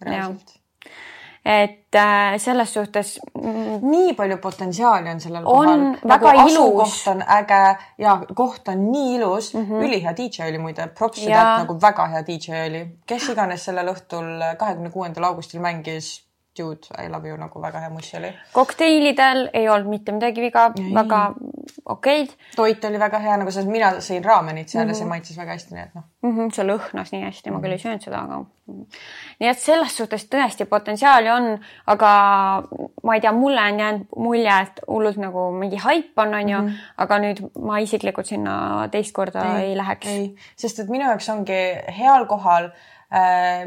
[0.00, 0.59] reaalselt
[1.44, 5.84] et äh, selles suhtes mm, nii palju potentsiaali on sellel on kohal.
[6.08, 6.96] väga nagu ilus.
[7.08, 9.66] on äge ja koht on nii ilus mm.
[9.66, 9.84] -hmm.
[9.84, 11.36] ülihea DJ oli muide, propsi Ja.
[11.36, 12.86] pealt nagu väga hea DJ oli.
[13.06, 17.90] kes iganes sellel õhtul, kahekümne kuuendal augustil mängis Dude, I love you nagu väga hea
[17.90, 18.32] mussi oli.
[18.52, 21.20] kokteilidel ei olnud mitte midagi viga, väga
[21.86, 24.90] okeid toit oli väga hea, nagu selles, mina sõin raamenit seal Mhm.
[24.90, 26.04] ja see maitses väga hästi, nii et noh.
[26.22, 26.32] mm.
[26.36, 28.40] -hmm, see lõhnas nii hästi, ma küll ei söönud seda, aga
[29.40, 31.48] nii et selles suhtes tõesti potentsiaali on,
[31.86, 32.10] aga
[33.02, 36.62] ma ei tea, mulle on jäänud mulje, et hullult nagu mingi haip on, onju,
[36.98, 40.08] aga nüüd ma isiklikult sinna teist korda ei, ei läheks.
[40.56, 41.60] sest et minu jaoks ongi
[41.98, 42.70] heal kohal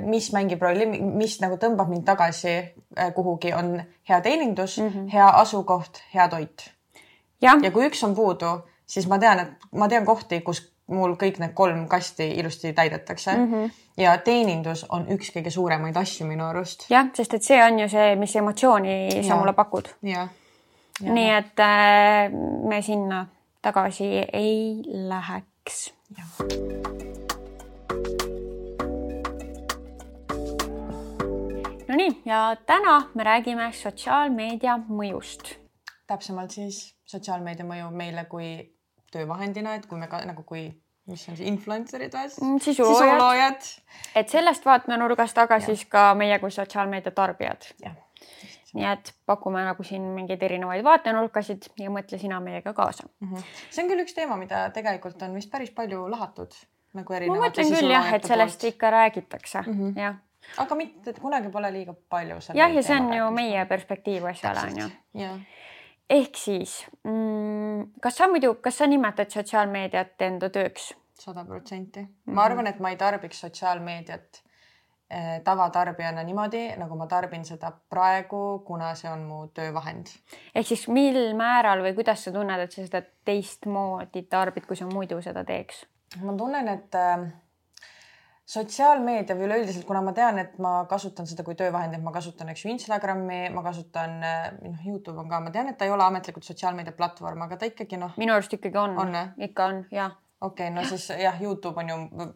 [0.05, 3.75] mis mängib rolli, mis nagu tõmbab mind tagasi äh, kuhugi, on
[4.09, 5.09] hea teenindus mm, -hmm.
[5.13, 6.69] hea asukoht, hea toit.
[7.41, 8.53] ja kui üks on puudu,
[8.85, 13.35] siis ma tean, et ma tean kohti, kus mul kõik need kolm kasti ilusti täidetakse
[13.35, 13.51] mm.
[13.51, 13.71] -hmm.
[13.97, 16.85] ja teenindus on üks kõige suuremaid asju minu arust.
[16.89, 19.37] jah, sest et see on ju see, mis emotsiooni sa Jaa.
[19.37, 19.89] mulle pakud.
[20.99, 22.31] nii et äh,
[22.69, 23.27] me sinna
[23.61, 25.93] tagasi ei läheks.
[31.93, 35.51] Nonii, ja täna me räägime sotsiaalmeedia mõjust.
[36.09, 38.47] täpsemalt siis sotsiaalmeedia mõju meile kui
[39.13, 40.63] töövahendina, et kui me ka nagu kui,
[41.05, 42.31] mis on see influencer'id või?
[42.41, 43.69] Mm, sisuloojad.
[44.15, 47.69] et sellest vaatenurgast, aga siis ka meie kui sotsiaalmeedia tarbijad.
[48.73, 53.05] nii et pakume nagu siin mingeid erinevaid vaatenurkasid ja mõtle sina meiega kaasa.
[53.69, 56.57] see on küll üks teema, mida tegelikult on vist päris palju lahatud
[56.93, 58.73] nagu ma mõtlen küll jah, et sellest poolt.
[58.73, 59.73] ikka räägitakse mm.
[59.73, 59.99] -hmm.
[60.01, 60.15] jah.
[60.57, 62.39] Aga mitte, et kunagi pole liiga palju.
[62.53, 64.81] jah, ja see on ju meie perspektiiv asjale on
[65.21, 65.29] ju.
[66.09, 70.93] ehk siis mm, kas sa muidu, kas sa nimetad sotsiaalmeediat enda tööks?
[71.23, 72.01] sada protsenti.
[72.01, 72.35] Mhm.
[72.35, 74.41] ma arvan, et ma ei tarbiks sotsiaalmeediat
[75.09, 80.11] eh, tavatarbijana niimoodi, nagu ma tarbin seda praegu, kuna see on mu töövahend.
[80.55, 84.89] ehk siis mil määral või kuidas sa tunned, et sa seda teistmoodi tarbid, kui sa
[84.89, 85.85] muidu seda teeks?
[86.21, 87.29] ma tunnen, et äh,
[88.45, 92.65] sotsiaalmeedia või üleüldiselt, kuna ma tean, et ma kasutan seda kui töövahendit, ma kasutan, eks
[92.65, 96.47] ju, Instagrami, ma kasutan, noh, Youtube on ka, ma tean, et ta ei ole ametlikult
[96.47, 99.15] sotsiaalmeedia platvorm, aga ta ikkagi noh, minu arust ikkagi on, On,
[99.47, 100.17] ikka on jah.
[100.41, 102.27] okei okay,, no siis jah, Youtube on ju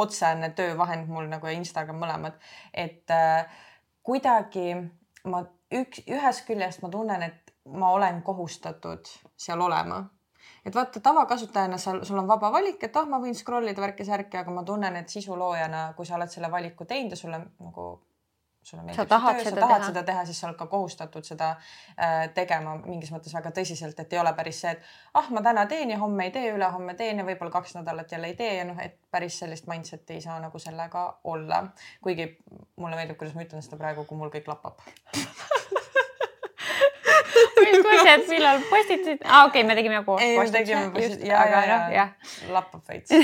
[0.00, 2.40] otsene töövahend mul nagu ja Instagram mõlemad,
[2.72, 3.44] et äh,
[4.06, 4.72] kuidagi
[5.28, 10.06] ma üks, ühest küljest ma tunnen, et ma olen kohustatud seal olema
[10.66, 14.40] et vaata tavakasutajana seal, sul on vaba valik, et ah, ma võin scroll ida värki-särki,
[14.42, 17.90] aga ma tunnen, et sisuloojana, kui sa oled selle valiku teinud ja sulle nagu
[18.62, 19.88] sulle meeldib tahad see töö, seda sa tahad teha.
[19.88, 24.12] seda teha, siis sa oled ka kohustatud seda äh, tegema mingis mõttes väga tõsiselt, et
[24.12, 27.22] ei ole päris see, et ah, ma täna teen ja homme ei tee, ülehomme teen
[27.22, 30.38] ja võib-olla kaks nädalat jälle ei tee ja noh, et päris sellist mindset'i ei saa
[30.44, 31.64] nagu sellega olla.
[32.04, 32.28] kuigi
[32.76, 34.84] mulle meeldib, kuidas ma ütlen seda praegu, kui mul kõik lappab.
[37.60, 39.46] mis asjad, millal postitasid ah,?
[39.46, 42.52] okei okay,, me tegime koos ei, me tegime just, posti- ja, aga ja, noh, ja
[42.54, 43.14] lappab veits.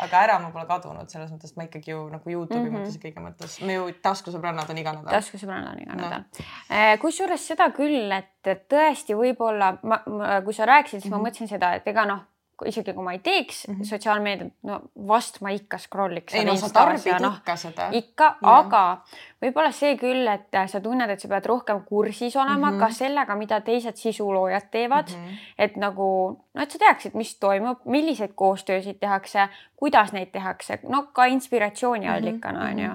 [0.00, 2.80] aga ära ma pole kadunud selles mõttes, ma ikkagi ju nagu Youtube'i mm -hmm.
[2.80, 5.12] mõttes ja kõige mõttes, me ju taskusõbrannad on iga nädal.
[5.12, 6.08] taskusõbrannad on iga Noh.
[6.08, 6.98] nädal.
[7.04, 11.22] kusjuures seda küll, et et tõesti võib-olla ma, ma, kui sa rääkisid, siis mm -hmm.
[11.22, 12.20] ma mõtlesin seda, et ega noh,
[12.66, 13.84] isegi kui ma ei teeks mm -hmm.
[13.84, 16.34] sotsiaalmeediat, no vast ma ikka scroll iks.
[16.34, 17.88] ei no sa tarbid ikka seda.
[17.92, 19.02] ikka, aga
[19.42, 22.80] võib-olla see küll, et sa tunned, et sa pead rohkem kursis olema mm -hmm.
[22.80, 25.24] ka sellega, mida teised sisuloojad teevad mm.
[25.24, 25.36] -hmm.
[25.58, 31.02] et nagu, no et sa teaksid, mis toimub, milliseid koostöösid tehakse, kuidas neid tehakse, no
[31.12, 32.90] ka inspiratsiooniallikana on ju.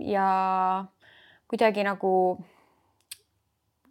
[0.00, 0.84] ja
[1.48, 2.38] kuidagi nagu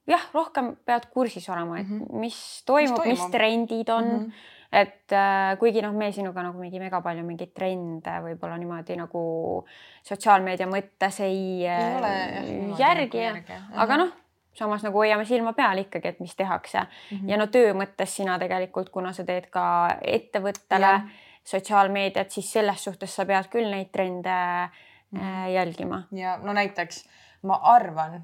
[0.08, 2.20] jah, rohkem pead kursis olema, et mm -hmm.
[2.20, 3.20] mis toimub, mis, toimub?
[3.24, 4.12] mis trendid on mm.
[4.18, 4.26] Mhm.
[4.26, 4.32] -hmm
[4.74, 9.66] et äh, kuigi noh, me sinuga nagu mingi mega palju mingeid trende võib-olla niimoodi nagu
[10.04, 13.68] sotsiaalmeedia mõttes ei, Ei ole, äh, niimoodi järgi nagu järgi, jah.
[13.84, 14.10] aga noh,
[14.54, 17.22] samas nagu hoiame silma peal ikkagi, et mis tehakse mm Mhm.
[17.26, 17.30] -hmm.
[17.30, 21.02] ja no töö mõttes sina tegelikult, kuna sa teed ka ettevõttele Jah.
[21.44, 24.70] sotsiaalmeediat, siis selles suhtes sa pead küll neid trende
[25.12, 25.22] Mhm.
[25.22, 26.04] äh, jälgima.
[26.12, 27.06] ja no näiteks
[27.44, 28.24] ma arvan,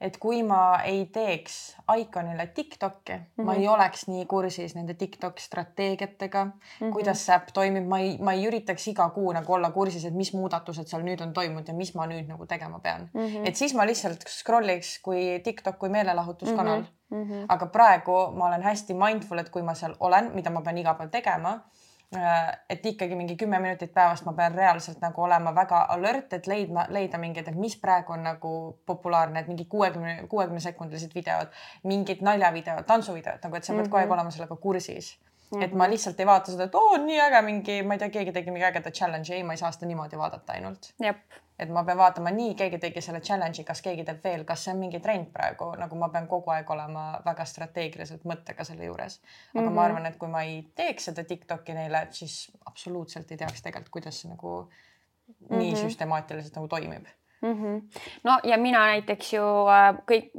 [0.00, 3.44] et kui ma ei teeks Iconile Tiktoki mm, -hmm.
[3.44, 3.60] ma Mhm.
[3.60, 6.84] ei oleks nii kursis nende Tiktok strateegiatega mm, Mhm.
[6.88, 6.92] -hmm.
[6.92, 10.14] kuidas see äpp toimib, ma ei, ma ei üritaks iga kuu nagu olla kursis, et
[10.14, 13.20] mis muudatused seal nüüd on toimunud ja mis ma nüüd nagu tegema pean mm.
[13.20, 13.36] Mhm.
[13.36, 13.48] -hmm.
[13.48, 16.86] et siis ma lihtsalt scroll'iks kui Tiktok kui meelelahutuskanal mm.
[17.18, 17.32] Mhm.
[17.32, 17.46] -hmm.
[17.48, 20.94] aga praegu ma olen hästi mindful, et kui ma seal olen, mida ma pean iga
[20.94, 21.60] päev tegema
[22.70, 26.86] et ikkagi mingi kümme minutit päevast ma pean reaalselt nagu olema väga alert, et leidma,
[26.88, 28.52] leida mingeid, et mis praegu on nagu
[28.86, 31.50] populaarne, et mingi kuuekümne, kuuekümne sekundilised videod,
[31.84, 33.90] mingid naljavideod, tantsuvideod nagu, et sa pead mm -hmm.
[33.90, 35.64] kogu aeg olema sellega kursis Mm -hmm.
[35.64, 38.32] et ma lihtsalt ei vaata seda, et oo, nii äge mingi, ma ei tea, keegi
[38.32, 40.92] tegi mingi ägeda challenge'i, ei, ma ei saa seda niimoodi vaadata ainult.
[41.58, 44.74] et ma pean vaatama, nii keegi tegi selle challenge'i, kas keegi teeb veel, kas see
[44.74, 49.20] on mingi trend praegu, nagu ma pean kogu aeg olema väga strateegiliselt mõttega selle juures.
[49.20, 49.70] aga mm -hmm.
[49.70, 49.84] ma mhm.
[49.84, 54.20] arvan, et kui ma ei teeks seda Tiktoki neile, siis absoluutselt ei teaks tegelikult, kuidas
[54.20, 55.56] see nagu mm -hmm.
[55.56, 55.80] nii mhm.
[55.80, 57.06] süstemaatiliselt nagu toimib
[57.42, 57.52] mm.
[57.52, 57.82] -hmm.
[58.24, 60.30] no ja mina näiteks ju äh, kõik,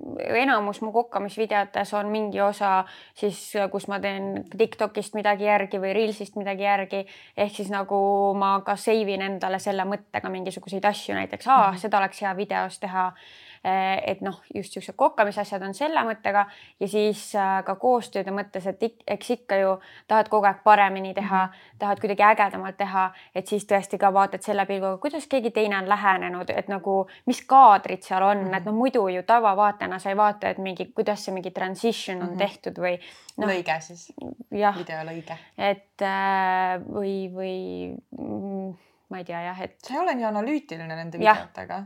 [0.42, 6.36] enamus mu kokkamisvideotes on mingi osa siis, kus ma teen Tiktokist midagi järgi või Reelsist
[6.36, 7.06] midagi järgi.
[7.38, 11.74] ehk siis nagu ma ka save in endale selle mõttega mingisuguseid asju, näiteks, aa mm,
[11.74, 11.80] -hmm.
[11.80, 13.14] seda oleks hea videos teha
[13.57, 16.46] Eh, et noh, just siuksed kokkamisasjad on selle mõttega
[16.80, 19.76] ja siis äh, ka koostööde mõttes, et eks ikka ju
[20.08, 21.78] tahad kogu aeg paremini teha -hmm.
[21.80, 25.90] tahad kuidagi ägedamalt teha, et siis tõesti ka vaatad selle pilguga, kuidas keegi teine on
[25.90, 28.58] lähenenud, et nagu mis kaadrid seal on mm, -hmm.
[28.58, 32.30] et noh, muidu ju tavavaatajana sa ei vaata, et mingi, kuidas see mingi transition on
[32.30, 32.38] mm -hmm.
[32.38, 33.00] tehtud või
[33.38, 33.48] no,.
[33.48, 34.14] lõige siis.
[34.52, 35.38] videolõige.
[35.58, 37.56] et äh, või, või
[38.18, 38.76] mm,
[39.10, 39.78] ma ei tea jah, et.
[39.84, 41.86] sa ei ole nii analüütiline nende videotega.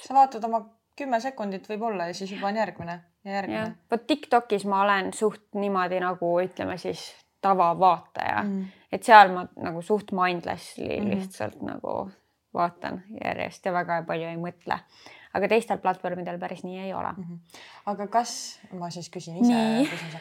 [0.00, 0.62] sa vaatad oma
[0.96, 3.74] kümme sekundit võib-olla ja siis juba on järgmine ja järgmine.
[3.90, 7.02] vot Tiktokis ma olen suht niimoodi nagu ütleme siis
[7.44, 11.10] tavavaataja mm., et seal ma nagu suht mindlessly mm.
[11.12, 11.98] lihtsalt nagu
[12.56, 14.78] vaatan järjest ja väga palju ei mõtle.
[15.36, 17.24] aga teistel platvormidel päris nii ei ole mm.
[17.24, 17.60] -hmm.
[17.92, 18.32] aga kas,
[18.72, 20.20] ma siis küsin ise küsimuse,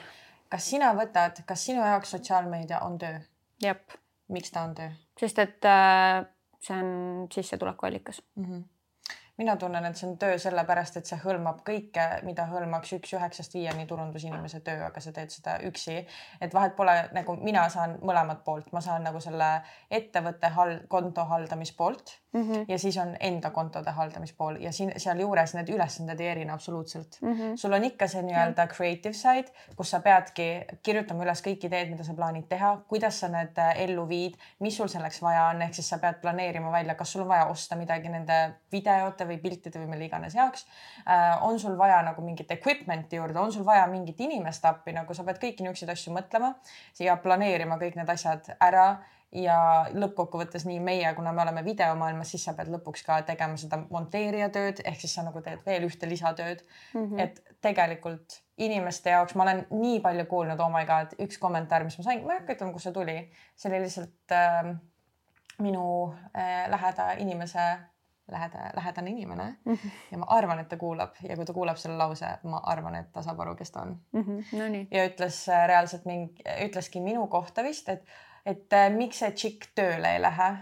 [0.49, 3.19] kas sina võtad, kas sinu jaoks sotsiaalmeedia on töö?
[4.27, 4.91] miks ta on töö?
[5.19, 6.25] sest et äh,
[6.59, 8.45] see on sissetulekuallikas mm.
[8.45, 8.74] -hmm
[9.37, 13.55] mina tunnen, et see on töö sellepärast, et see hõlmab kõike, mida hõlmaks üks üheksast
[13.57, 15.97] viieni turundusinimese töö, aga sa teed seda üksi.
[16.41, 19.49] et vahet pole nagu mina saan mõlemat poolt, ma saan nagu selle
[19.91, 22.65] ettevõtte hal-, konto haldamispoolt mm -hmm.
[22.67, 27.33] ja siis on enda kontode haldamispool ja siin sealjuures need ülesanded ei erine absoluutselt mm.
[27.33, 27.55] -hmm.
[27.55, 30.47] sul on ikka see nii-öelda creative side, kus sa peadki
[30.83, 34.77] kirjutama üles kõik ideed, mida sa plaanid teha, kuidas sa need äh, ellu viid, mis
[34.77, 37.75] sul selleks vaja on, ehk siis sa pead planeerima välja, kas sul on vaja osta
[37.75, 38.39] midagi nende
[38.71, 40.67] videote või piltide või mille iganes jaoks
[41.07, 41.43] äh,.
[41.43, 45.23] on sul vaja nagu mingit equipment'i juurde, on sul vaja mingit inimest appi, nagu sa
[45.23, 46.55] pead kõiki niisuguseid asju mõtlema
[46.99, 48.97] ja planeerima kõik need asjad ära
[49.31, 49.57] ja
[49.93, 54.49] lõppkokkuvõttes nii meie, kuna me oleme videomaailmas, siis sa pead lõpuks ka tegema seda monteerija
[54.53, 56.61] tööd, ehk siis sa nagu teed veel ühte lisatööd
[56.93, 57.05] mm.
[57.05, 57.19] -hmm.
[57.19, 61.97] et tegelikult inimeste jaoks ma olen nii palju kuulnud, oh my god, üks kommentaar, mis
[61.97, 63.17] ma sain, ma ei hakka ütlema, kust see tuli,
[63.55, 64.71] see oli lihtsalt äh,
[65.59, 67.65] minu äh, läheda inimese
[68.31, 69.89] läheda, lähedane inimene mm -hmm.
[70.11, 73.11] ja ma arvan, et ta kuulab ja kui ta kuulab selle lause, ma arvan, et
[73.13, 74.21] ta saab aru, kes ta on mm.
[74.21, 74.57] -hmm.
[74.57, 74.87] No nii.
[74.91, 78.05] ja ütles äh, reaalselt mingi, ütleski minu kohta vist, et,
[78.45, 80.53] et äh, miks see tšikk tööle ei lähe.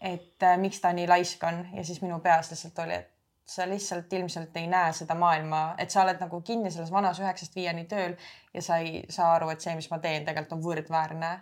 [0.00, 3.10] et äh, miks ta nii laisk on ja siis minu peas lihtsalt oli, et
[3.48, 7.56] sa lihtsalt ilmselt ei näe seda maailma, et sa oled nagu kinni selles vanas üheksast
[7.56, 8.14] viieni tööl
[8.54, 11.32] ja sa ei saa aru, et see, mis ma teen, tegelikult on võrdväärne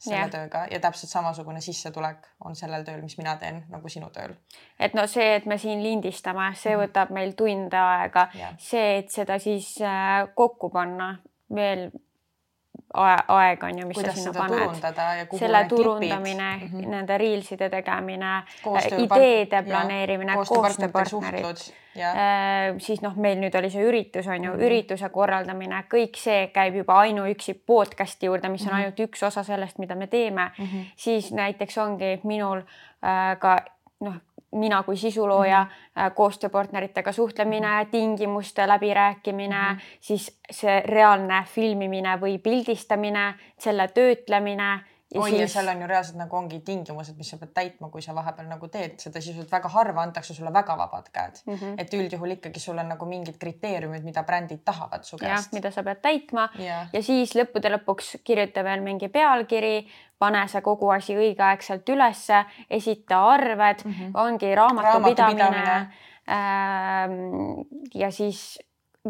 [0.00, 0.30] selle yeah.
[0.32, 4.32] tööga ja täpselt samasugune sissetulek on sellel tööl, mis mina teen nagu sinu tööl.
[4.78, 6.86] et no see, et me siin lindistame, see mhm.
[6.86, 11.12] võtab meil tunde aega yeah., see, et seda siis äh, kokku panna
[11.54, 11.90] veel
[12.94, 15.38] aeg on ju, mis Kuidas sa sinna paned.
[15.38, 16.88] selle turundamine mm, -hmm.
[16.88, 18.42] nende reelside tegemine,
[18.98, 21.44] ideede planeerimine, koostööpartnerid,
[21.96, 24.66] äh, siis noh, meil nüüd oli see üritus on ju mm, -hmm.
[24.66, 28.76] ürituse korraldamine, kõik see käib juba ainuüksi podcast'i juurde, mis on mm -hmm.
[28.76, 30.64] ainult üks osa sellest, mida me teeme mm.
[30.64, 30.84] -hmm.
[30.96, 33.58] siis näiteks ongi minul äh, ka
[34.00, 34.14] noh,
[34.52, 36.14] mina kui sisulooja mm -hmm.
[36.14, 37.90] koostööpartneritega suhtlemine -hmm.
[37.90, 39.80] tingimuste läbirääkimine mm, -hmm.
[40.00, 44.80] siis see reaalne filmimine või pildistamine, selle töötlemine
[45.14, 48.02] oi siis..., ja seal on ju reaalselt nagu ongi tingimused, mis sa pead täitma, kui
[48.02, 51.54] sa vahepeal nagu teed seda sisult, väga harva antakse sulle väga vabad käed mm.
[51.54, 51.74] -hmm.
[51.78, 55.52] et üldjuhul ikkagi sul on nagu mingid kriteeriumid, mida brändid tahavad su käest.
[55.52, 56.86] mida sa pead täitma ja.
[56.92, 63.24] ja siis lõppude lõpuks kirjuta veel mingi pealkiri, pane see kogu asi õigeaegselt ülesse, esita
[63.32, 64.10] arved mm, -hmm.
[64.14, 65.90] ongi raamatupidamine.
[66.30, 68.58] Ähm, ja siis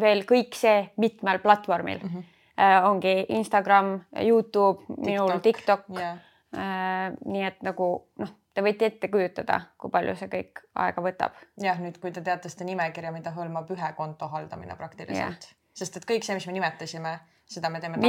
[0.01, 2.09] veel kõik see mitmel platvormil mm.
[2.09, 2.40] -hmm
[2.89, 6.19] ongi Instagram, Youtube, minul TikTok yeah..
[6.51, 7.87] Äh, nii et nagu
[8.19, 11.37] noh, te võite ette kujutada, kui palju see kõik aega võtab.
[11.63, 16.01] jah, nüüd, kui te teate seda nimekirja, mida hõlmab ühe konto haldamine praktiliselt yeah., sest
[16.01, 17.15] et kõik see, mis me nimetasime,
[17.47, 18.01] seda me teeme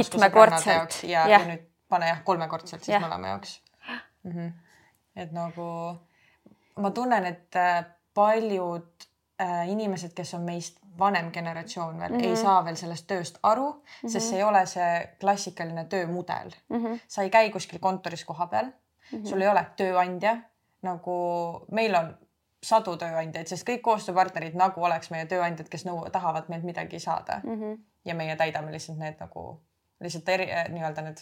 [0.74, 1.38] jaoks ja, ja.
[1.38, 3.54] ja nüüd pane jah, kolmekordselt siis mõlema jaoks
[4.24, 4.32] mm.
[4.32, 4.52] -hmm.
[5.22, 5.68] et nagu
[6.82, 7.84] ma tunnen, et äh,
[8.14, 9.11] paljud äh,
[9.66, 12.24] inimesed, kes on meist vanem generatsioon veel mm -hmm.
[12.24, 12.42] ei mhm.
[12.42, 14.08] saa veel sellest tööst aru mm, -hmm.
[14.08, 16.84] sest see ei ole see klassikaline töömudel mm.
[16.84, 16.98] -hmm.
[17.08, 19.28] sa ei käi kuskil kontoris kohapeal mm, -hmm.
[19.28, 20.36] sul ei ole tööandja
[20.82, 21.16] nagu
[21.70, 22.18] meil on
[22.62, 27.40] sadu tööandjaid, sest kõik koostööpartnerid nagu oleks meie tööandjad, kes nõu-, tahavad meilt midagi saada
[27.44, 27.60] mm.
[27.60, 27.78] -hmm.
[28.04, 29.60] ja meie täidame lihtsalt need nagu
[30.00, 31.20] lihtsalt eri nii-öelda need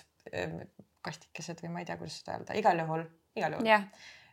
[1.02, 3.04] kastikesed või ma ei tea, kuidas seda öelda, igal juhul,
[3.36, 3.84] igal juhul yeah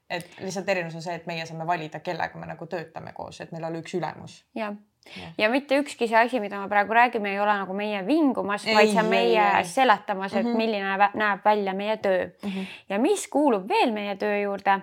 [0.10, 3.52] et lihtsalt erinevus on see, et meie saame valida, kellega me nagu töötame koos, et
[3.52, 4.43] meil on üks ülemus.
[4.56, 4.76] jah
[5.15, 5.28] ja.
[5.38, 8.91] ja mitte ükski see asi, mida me praegu räägime, ei ole nagu meie vingumas, vaid
[8.91, 9.65] see on meie ei, ei.
[9.65, 10.58] seletamas, et mm -hmm.
[10.58, 12.50] milline näeb välja meie töö mm.
[12.50, 12.65] -hmm.
[12.89, 14.80] ja mis kuulub veel meie töö juurde,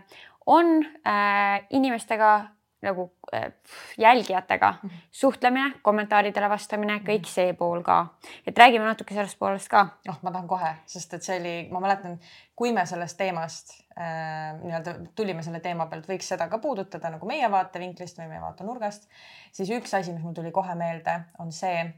[0.47, 0.67] on
[1.07, 2.45] äh, inimestega
[2.85, 3.53] nagu äh,
[3.99, 4.91] jälgijatega -hmm.
[5.11, 7.33] suhtlemine, kommentaaridele vastamine, kõik mhm.
[7.35, 8.07] see pool ka.
[8.47, 9.87] et räägime natuke sellest poolest ka.
[10.09, 12.19] noh, ma tahan kohe, sest et see oli, ma mäletan,
[12.57, 17.27] kui me sellest teemast äh, nii-öelda tulime selle teema pealt, võiks seda ka puudutada nagu
[17.27, 19.09] meie vaatevinklist või meie vaatenurgast,
[19.53, 21.95] siis üks asi, mis mul tuli kohe meelde, on see,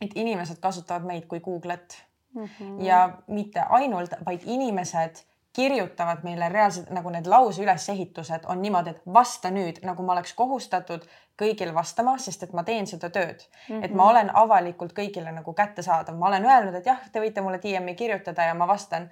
[0.00, 2.02] et inimesed kasutavad meid kui Google'it
[2.34, 2.82] mm -hmm.
[2.84, 5.27] ja mitte ainult, vaid inimesed
[5.58, 10.36] kirjutavad meile reaalselt nagu need lause ülesehitused on niimoodi, et vasta nüüd, nagu ma oleks
[10.38, 11.06] kohustatud
[11.38, 13.64] kõigil vastama, sest et ma teen seda tööd mm.
[13.64, 13.84] -hmm.
[13.84, 14.10] et ma mhm.
[14.10, 18.46] olen avalikult kõigile nagu kättesaadav, ma olen öelnud, et jah, te võite mulle DM-i kirjutada
[18.50, 19.10] ja ma vastan.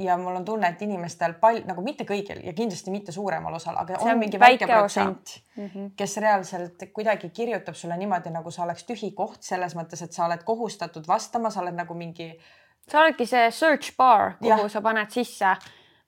[0.00, 3.76] ja mul on tunne, et inimestel pal-, nagu mitte kõigil ja kindlasti mitte suuremal osal,
[3.76, 5.90] aga See on mingi väike, väike protsent mm, -hmm.
[5.96, 10.24] kes reaalselt kuidagi kirjutab sulle niimoodi, nagu sa oleks tühi koht selles mõttes, et sa
[10.24, 12.40] oled kohustatud vastama, sa oled nagu mingi.
[12.88, 14.68] sa oledki see search bar, kuhu ja.
[14.68, 15.56] sa paned sisse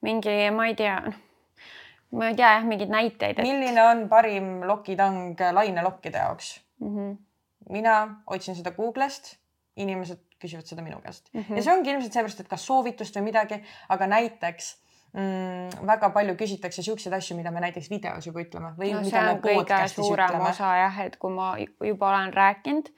[0.05, 0.99] mingi, ma ei tea,
[2.15, 3.47] ma ei tea jah, mingeid näiteid et....
[3.47, 6.93] milline on parim lokitang lainelokkide jaoks mm?
[6.95, 7.17] -hmm.
[7.73, 9.35] mina otsin seda Google'ist,
[9.77, 11.57] inimesed küsivad seda minu käest mm -hmm.
[11.57, 14.71] ja see ongi ilmselt seepärast, et kas soovitust või midagi, aga näiteks
[15.13, 19.27] mm, väga palju küsitakse siukseid asju, mida me näiteks videos juba ütleme või no, mida
[19.31, 20.49] me podcast'is ütleme.
[20.51, 22.91] osa jah, et kui ma juba olen rääkinud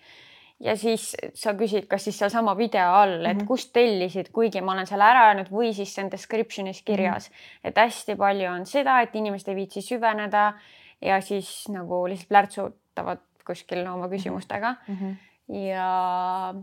[0.61, 3.47] ja siis sa küsid, kas siis sealsama video all, et mm -hmm.
[3.47, 7.35] kust tellisid, kuigi ma olen selle ära öelnud või siis see on description'is kirjas mm,
[7.35, 7.69] -hmm.
[7.69, 10.53] et hästi palju on seda, et inimesed ei viitsi süveneda
[11.01, 14.97] ja siis nagu lihtsalt plärtsutavad kuskil oma küsimustega mm.
[14.97, 15.17] -hmm.
[15.69, 16.55] ja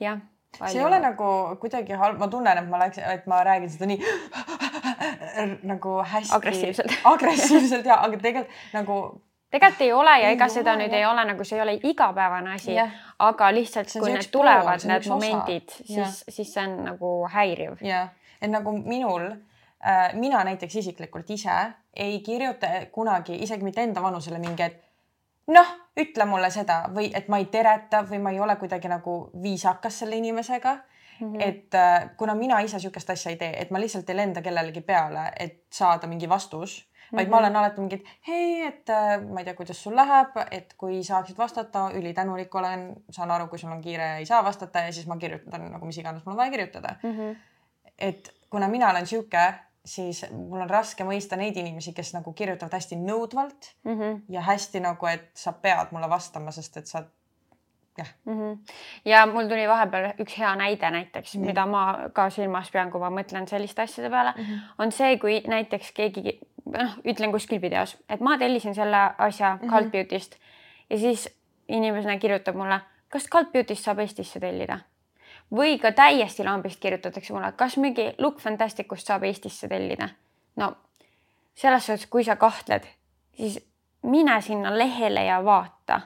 [0.00, 0.18] jah.
[0.66, 3.86] see ei ole nagu kuidagi halb, ma tunnen, et ma läks, et ma räägin seda
[3.86, 4.00] nii
[5.72, 10.72] nagu hästi agressiivselt agressiivselt ja, aga tegelikult nagu tegelikult ei ole ja ega ei seda
[10.72, 10.98] ole, nüüd jah.
[10.98, 12.76] ei ole nagu see ei ole igapäevane asi
[13.18, 17.80] aga lihtsalt kui need tulevad, need momendid, siis, siis see on nagu häiriv.
[17.84, 21.56] jah, et nagu minul äh,, mina näiteks isiklikult ise
[21.94, 24.80] ei kirjuta kunagi isegi mitte enda vanusele mingi, et
[25.50, 29.16] noh, ütle mulle seda või et ma ei tereta või ma ei ole kuidagi nagu
[29.42, 31.32] viisakas selle inimesega mm.
[31.32, 31.42] -hmm.
[31.48, 34.80] et äh, kuna mina ise sihukest asja ei tee, et ma lihtsalt ei lenda kellelegi
[34.80, 37.30] peale, et saada mingi vastus vaid mm -hmm.
[37.30, 40.74] ma olen alati mingi, et hei, et äh, ma ei tea, kuidas sul läheb, et
[40.74, 44.92] kui saaksid vastata, ülitänulik olen, saan aru, kui sul on kiire ei saa vastata ja
[44.92, 47.10] siis ma kirjutan nagu mis iganes mul on vaja kirjutada mm.
[47.10, 47.36] -hmm.
[47.98, 52.72] et kuna mina olen sihuke, siis mul on raske mõista neid inimesi, kes nagu kirjutavad
[52.72, 54.20] hästi nõudvalt mm -hmm.
[54.28, 57.04] ja hästi nagu, et sa pead mulle vastama, sest et sa
[57.98, 58.38] jah mm.
[58.38, 58.58] -hmm.
[59.04, 61.46] ja mul tuli vahepeal üks hea näide näiteks mm, -hmm.
[61.46, 64.60] mida ma ka silmas pean, kui ma mõtlen selliste asjade peale mm, -hmm.
[64.78, 66.38] on see, kui näiteks keegi
[66.78, 69.70] noh, ütlen kuskil videos, et ma tellisin selle asja mm -hmm.
[69.70, 70.36] Cult Beauty'st
[70.90, 71.28] ja siis
[71.68, 74.78] inimene kirjutab mulle, kas Cult Beauty'st saab Eestisse tellida
[75.56, 80.08] või ka täiesti lambist kirjutatakse mulle, kas mingi Look Fantasticust saab Eestisse tellida.
[80.56, 80.76] no
[81.54, 82.86] selles suhtes, kui sa kahtled,
[83.36, 83.58] siis
[84.02, 86.00] mine sinna lehele ja vaata.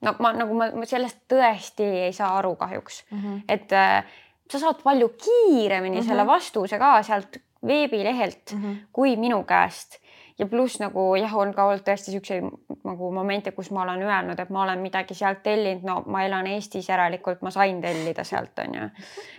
[0.00, 3.40] no ma nagu ma, ma sellest tõesti ei saa aru kahjuks mm, -hmm.
[3.48, 4.04] et äh,
[4.50, 6.08] sa saad palju kiiremini mm -hmm.
[6.08, 8.76] selle vastuse ka sealt veebilehelt mm -hmm.
[8.92, 9.98] kui minu käest
[10.38, 12.46] ja pluss nagu jah, on ka olnud tõesti siukseid
[12.86, 16.46] nagu momente, kus ma olen öelnud, et ma olen midagi sealt tellinud, no ma elan
[16.46, 18.88] Eestis, järelikult ma sain tellida sealt onju.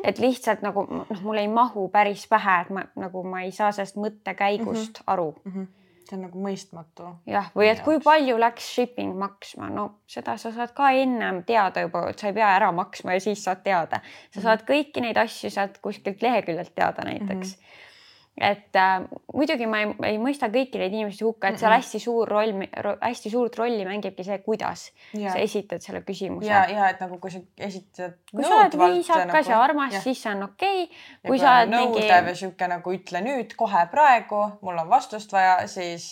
[0.04, 3.72] et lihtsalt nagu noh, mul ei mahu päris pähe, et ma nagu ma ei saa
[3.72, 5.04] sellest mõttekäigust mm -hmm.
[5.08, 5.52] aru mm.
[5.52, 5.68] -hmm
[6.10, 7.08] see on nagu mõistmatu.
[7.30, 11.82] jah, või et kui palju läks shipping maksma, no seda sa saad ka ennem teada
[11.82, 14.02] juba, et sa ei pea ära maksma ja siis saad teada.
[14.32, 14.44] sa mhm.
[14.44, 17.62] saad kõiki neid asju sealt kuskilt leheküljelt teada näiteks mm.
[17.62, 17.88] -hmm
[18.38, 22.30] et äh, muidugi ma ei, ei mõista kõiki neid inimesi hukka, et seal hästi suur
[22.30, 22.54] roll,
[23.02, 25.34] hästi suurt rolli mängibki see, kuidas ja.
[25.34, 26.48] sa esitad selle küsimuse.
[26.48, 28.16] ja, ja et nagu kui sa esitad.
[28.32, 31.04] kui sa oled viisakas nagu, ja armas, siis see on okei okay..
[31.28, 32.06] kui sa oled mingi.
[32.06, 36.10] nõudev ja sihuke nagu ütle nüüd kohe praegu, mul on vastust vaja, siis.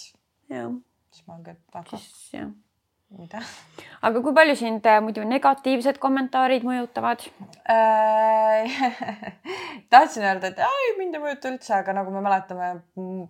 [0.51, 1.89] siis ma küll, aga.
[1.95, 2.55] siis jah
[3.15, 3.41] mida?
[4.07, 7.23] aga kui palju sind äh, muidu negatiivsed kommentaarid mõjutavad
[7.71, 8.79] äh,
[9.93, 12.71] tahtsin öelda, et ei, mind ei mõjuta üldse, aga nagu me mäletame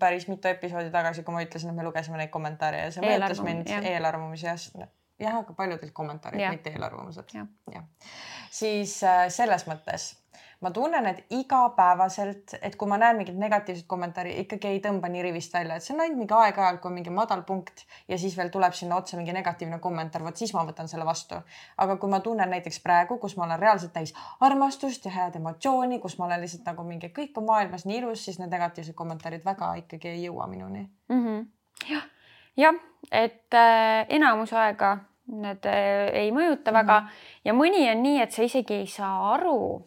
[0.01, 3.43] päris mitu episoodi tagasi, kui ma ütlesin, et me lugesime neid kommentaare ja see mõjutas
[3.45, 4.89] mind eelarvamusi jah.
[5.21, 7.35] jah, aga paljudelt kommentaarid, mitte eelarvamused.
[7.37, 7.81] jah ja.
[7.81, 8.13] ja.,
[8.57, 10.15] siis äh, selles mõttes
[10.61, 15.21] ma tunnen, et igapäevaselt, et kui ma näen mingit negatiivset kommentaari, ikkagi ei tõmba nii
[15.27, 18.37] rivist välja, et see on ainult mingi aeg-ajalt, kui on mingi madal punkt ja siis
[18.37, 21.37] veel tuleb sinna otsa mingi negatiivne kommentaar, vot siis ma võtan selle vastu.
[21.77, 25.99] aga kui ma tunnen näiteks praegu, kus ma olen reaalselt täis armastust ja head emotsiooni,
[25.99, 29.45] kus ma olen lihtsalt nagu mingi kõik on maailmas nii ilus, siis need negatiivsed kommentaarid
[29.45, 31.25] väga ikkagi ei jõua minuni mm.
[31.25, 31.45] -hmm.
[31.91, 32.09] jah,
[32.57, 32.81] jah,
[33.11, 34.97] et äh, enamus aega
[35.27, 37.41] need äh, ei mõjuta väga mm -hmm.
[37.45, 39.81] ja mõni on nii, et sa isegi ei saa aru,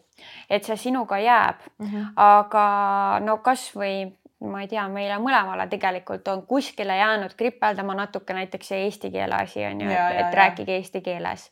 [0.49, 1.85] et see sinuga jääb mm.
[1.85, 2.05] -hmm.
[2.15, 4.11] aga no kasvõi
[4.41, 9.35] ma ei tea, meile mõlemale tegelikult on kuskile jäänud kripeldama natuke näiteks see eesti keele
[9.35, 11.51] asi on ju, et, et rääkige eesti keeles.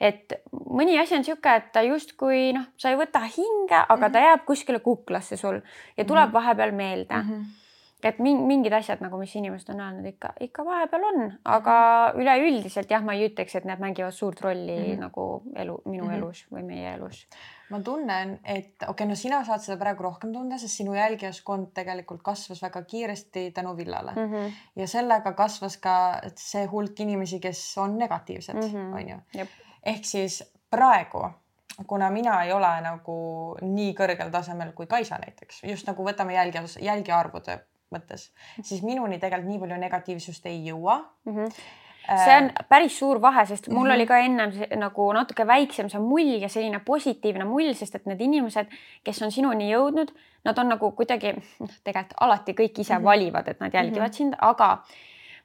[0.00, 4.02] et mõni asi on niisugune, et ta justkui noh, sa ei võta hinge, aga mm
[4.02, 4.12] -hmm.
[4.12, 5.60] ta jääb kuskile kuklasse sul
[5.96, 6.32] ja tuleb mm -hmm.
[6.32, 7.30] vahepeal meelde mm.
[7.30, 7.59] -hmm
[8.08, 11.76] et mingid asjad nagu, mis inimesed on öelnud ikka, ikka vahepeal on, aga
[12.10, 12.20] mhm.
[12.22, 15.00] üleüldiselt jah, ma ei ütleks, et need mängivad suurt rolli mm -hmm.
[15.06, 15.26] nagu
[15.56, 16.16] elu, minu mm -hmm.
[16.16, 17.26] elus või meie elus.
[17.70, 21.72] ma tunnen, et okei okay,, no sina saad seda praegu rohkem tunda, sest sinu jälgijaskond
[21.74, 24.52] tegelikult kasvas väga kiiresti tänu Villale mm -hmm.
[24.76, 28.94] ja sellega kasvas ka see hulk inimesi, kes on negatiivsed mm, -hmm.
[28.94, 29.46] on ju.
[29.82, 31.30] ehk siis praegu
[31.86, 33.16] kuna mina ei ole nagu
[33.62, 37.58] nii kõrgel tasemel kui Kaisa näiteks, just nagu võtame jälgija, jälgijaarvude
[37.94, 38.30] mõttes,
[38.62, 41.36] siis minuni tegelikult nii palju negatiivsust ei jõua mm.
[41.36, 41.78] -hmm
[42.10, 43.94] see on päris suur vahe, sest mul mm -hmm.
[43.94, 48.20] oli ka ennem nagu natuke väiksem see mull ja selline positiivne mull, sest et need
[48.20, 48.66] inimesed,
[49.04, 50.10] kes on sinuni jõudnud,
[50.44, 53.04] nad on nagu kuidagi, noh, tegelikult alati kõik ise mm -hmm.
[53.04, 54.16] valivad, et nad jälgivad mm -hmm.
[54.16, 54.82] sind, aga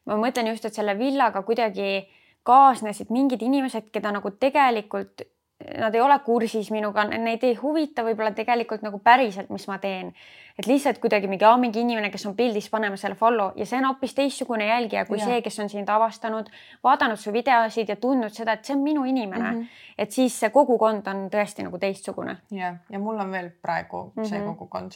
[0.06, 2.10] ma mõtlen just, et selle villaga kuidagi
[2.44, 5.22] kaasnesid mingid inimesed, keda nagu tegelikult
[5.64, 10.12] nad ei ole kursis minuga, neid ei huvita võib-olla tegelikult nagu päriselt, mis ma teen.
[10.60, 13.88] et lihtsalt kuidagi mingi, mingi inimene, kes on pildis, paneme selle follow ja see on
[13.90, 15.26] hoopis teistsugune jälgija kui ja.
[15.26, 16.52] see, kes on sind avastanud,
[16.84, 19.62] vaadanud su videosid ja tundnud seda, et see on minu inimene mm.
[19.62, 19.96] -hmm.
[19.98, 22.38] et siis see kogukond on tõesti nagu teistsugune.
[22.52, 24.30] ja, ja mul on veel praegu mm -hmm.
[24.30, 24.48] see mhm.
[24.48, 24.92] kogukond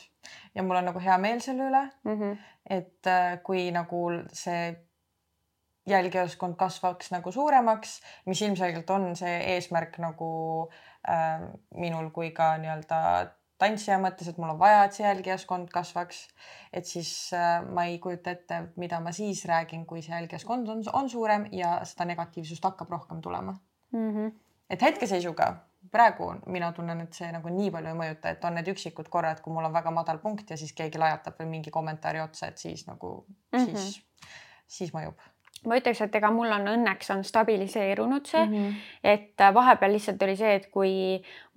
[0.55, 2.19] ja mul on nagu hea meel selle üle mm.
[2.19, 2.37] -hmm.
[2.69, 4.75] et äh, kui nagu see
[5.89, 10.29] jälgijaskond kasvaks nagu suuremaks, mis ilmselgelt on see eesmärk nagu
[11.09, 11.43] äh,
[11.75, 13.01] minul kui ka nii-öelda
[13.59, 16.27] tantsija mõttes, et mul on vaja, et see jälgijaskond kasvaks.
[16.73, 20.83] et siis äh, ma ei kujuta ette, mida ma siis räägin, kui see jälgijaskond on,
[20.93, 23.57] on suurem ja seda negatiivsust hakkab rohkem tulema
[23.91, 24.11] mm.
[24.13, 24.31] -hmm.
[24.69, 25.55] et hetkeseisuga
[25.91, 29.41] praegu mina tunnen, et see nagu nii palju ei mõjuta, et on need üksikud korrad,
[29.41, 32.57] kui mul on väga madal punkt ja siis keegi lajatab veel mingi kommentaari otsa, et
[32.57, 33.77] siis nagu mm, -hmm.
[33.77, 34.01] siis,
[34.67, 35.19] siis mõjub
[35.67, 38.75] ma ütleks, et ega mul on õnneks on stabiliseerunud see mm, -hmm.
[39.03, 40.93] et äh, vahepeal lihtsalt oli see, et kui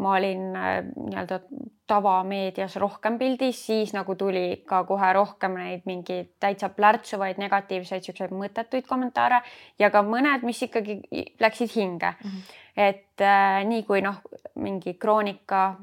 [0.02, 1.40] ma olin äh, nii-öelda
[1.86, 8.34] tavameedias rohkem pildis, siis nagu tuli ka kohe rohkem neid mingeid täitsa plärtsuvaid negatiivseid siukseid
[8.34, 9.42] mõttetuid kommentaare
[9.78, 11.00] ja ka mõned, mis ikkagi
[11.40, 12.30] läksid hinge mm.
[12.30, 12.60] -hmm.
[12.76, 14.22] et äh, nii kui noh,
[14.54, 15.76] mingi Kroonika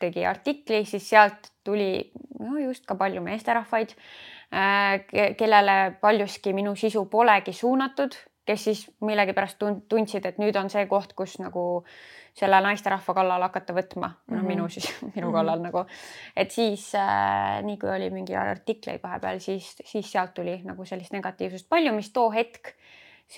[0.00, 7.04] tegi artikli, siis sealt tuli no just ka palju meesterahvaid Äh, kellele paljuski minu sisu
[7.04, 8.14] polegi suunatud,
[8.48, 11.64] kes siis millegipärast tundsid, et nüüd on see koht, kus nagu
[12.38, 14.46] selle naisterahva kallal hakata võtma, mm -hmm.
[14.46, 15.34] minu siis, minu mhm.
[15.34, 15.72] kallal mm -hmm.
[15.72, 15.84] nagu,
[16.36, 21.12] et siis äh, nii kui oli mingi artikleid vahepeal, siis, siis sealt tuli nagu sellist
[21.12, 22.72] negatiivsust palju, mis too hetk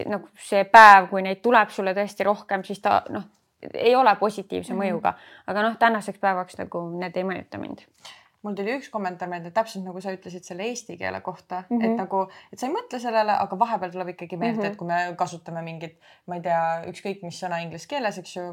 [0.07, 3.23] nagu see päev, kui neid tuleb sulle tõesti rohkem, siis ta noh,
[3.75, 4.83] ei ole positiivse mhm.
[4.83, 5.15] mõjuga,
[5.47, 7.87] aga noh, tänaseks päevaks nagu need ei mõjuta mind
[8.43, 11.85] mul tuli üks kommentaar meelde, täpselt nagu sa ütlesid selle eesti keele kohta mm, -hmm.
[11.85, 11.99] et mhm.
[12.01, 12.21] nagu,
[12.53, 14.73] et sa ei mõtle sellele, aga vahepeal tuleb ikkagi meelde mm, -hmm.
[14.73, 16.63] et kui me kasutame mingit, ma ei tea,
[16.93, 18.47] ükskõik mis sõna inglise keeles, eks ju,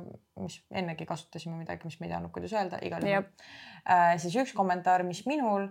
[0.44, 4.18] mis ennegi kasutasime midagi, mis me ei teadnud, kuidas öelda, igal juhul äh,.
[4.18, 5.70] siis üks kommentaar, mis minul,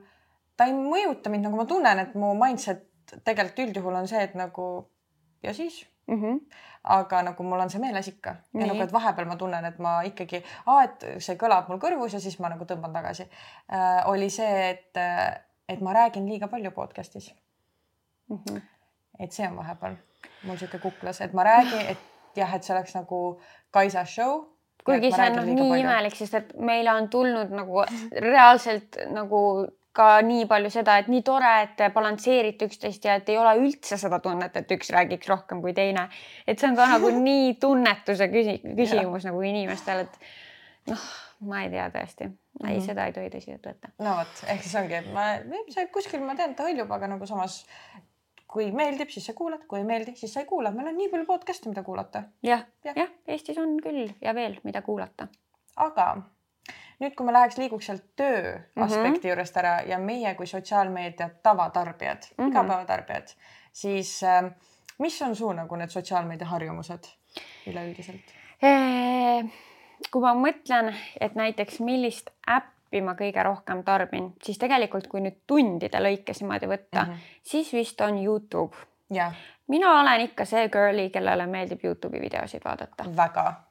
[0.57, 2.87] ta ei mõjuta mind, nagu ma tunnen, et mu mindset
[3.25, 4.89] tegelikult üldjuhul on see, et nagu
[5.43, 6.23] ja siis mm.
[6.23, 6.41] -hmm.
[6.97, 8.63] aga nagu mul on see meeles ikka Nii.
[8.63, 10.43] ja nagu, et vahepeal ma tunnen, et ma ikkagi,
[10.85, 14.03] et see kõlab mul kõrvus ja siis ma nagu tõmban tagasi äh,.
[14.07, 15.03] oli see, et,
[15.69, 17.35] et ma räägin liiga palju podcast'is
[18.29, 18.37] mm.
[18.37, 18.61] -hmm.
[19.19, 19.97] et see on vahepeal
[20.45, 21.99] mul sihuke kuklas, et ma räägin, et
[22.37, 23.41] jah, et see oleks nagu
[23.71, 25.81] Kaisa show kuigi see on noh nii palju.
[25.83, 27.83] imelik, sest et meile on tulnud nagu
[28.23, 29.41] reaalselt nagu
[29.97, 33.55] ka nii palju seda, et nii tore, et te balansseerite üksteist ja et ei ole
[33.63, 36.09] üldse seda tunnet, et üks räägiks rohkem kui teine.
[36.47, 40.19] et see on ka nagu nii tunnetuse küsi küsimus nagu inimestel, et
[40.93, 41.07] noh,
[41.49, 42.87] ma ei tea tõesti, ei mm -hmm.
[42.89, 43.93] seda ei tohi tõsiselt võtta.
[44.05, 45.27] no vot, ehk siis ongi, et ma,
[45.73, 47.65] see kuskil ma tean, ta hõljub, aga nagu samas
[48.47, 51.11] kui meeldib, siis sa kuulad, kui ei meeldi, siis sa ei kuula, meil on nii
[51.13, 52.63] palju podcast'e, mida kuulata ja,.
[52.85, 55.29] jah, jah, Eestis on küll ja veel, mida kuulata.
[55.77, 56.17] aga
[57.01, 58.85] nüüd, kui me läheks, liiguks sealt töö mm -hmm.
[58.85, 63.29] aspekti juurest ära ja meie kui sotsiaalmeedia tavatarbijad mm -hmm., igapäevatarbijad,
[63.73, 64.51] siis äh,
[64.99, 67.05] mis on su nagu need sotsiaalmeedia harjumused
[67.67, 68.33] üleüldiselt?
[70.11, 75.43] kui ma mõtlen, et näiteks millist äppi ma kõige rohkem tarbin, siis tegelikult, kui nüüd
[75.47, 77.39] tundide lõikes niimoodi võtta mm, -hmm.
[77.43, 78.77] siis vist on Youtube.
[79.69, 83.05] mina olen ikka see girly, kellele meeldib Youtube'i videosid vaadata.
[83.17, 83.66] väga.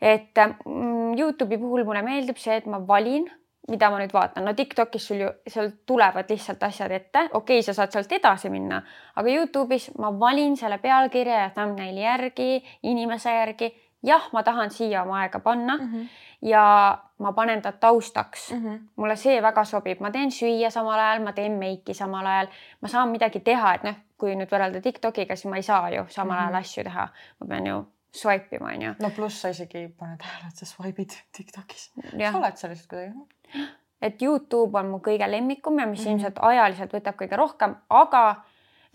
[0.00, 0.34] Et
[0.64, 3.28] mm, Youtube'i puhul mulle meeldib see, et ma valin
[3.68, 7.66] mida ma nüüd vaatan, no Tiktokis sul ju, seal tulevad lihtsalt asjad ette, okei okay,,
[7.66, 8.80] sa saad sealt edasi minna,
[9.16, 12.48] aga Youtube'is ma valin selle pealkirja ja thumbnaili järgi,
[12.88, 13.74] inimese järgi.
[14.06, 16.08] jah, ma tahan siia oma aega panna mm -hmm.
[16.42, 18.64] ja ma panen ta taustaks mm.
[18.64, 18.78] -hmm.
[18.96, 22.46] mulle see väga sobib, ma teen süüa samal ajal, ma teen meiki samal ajal,
[22.80, 26.06] ma saan midagi teha, et noh, kui nüüd võrrelda Tiktokiga, siis ma ei saa ju
[26.08, 26.48] samal mm -hmm.
[26.48, 27.08] ajal asju teha,
[27.40, 28.94] ma pean ju swipe ima, onju.
[29.02, 31.90] no pluss sa isegi paned tähele, et sa swipe'id Tiktokis.
[31.94, 33.66] sa oled sellest kuidagi
[34.02, 36.12] et Youtube on mu kõige lemmikum ja mis mm -hmm.
[36.12, 38.44] ilmselt ajaliselt võtab kõige rohkem, aga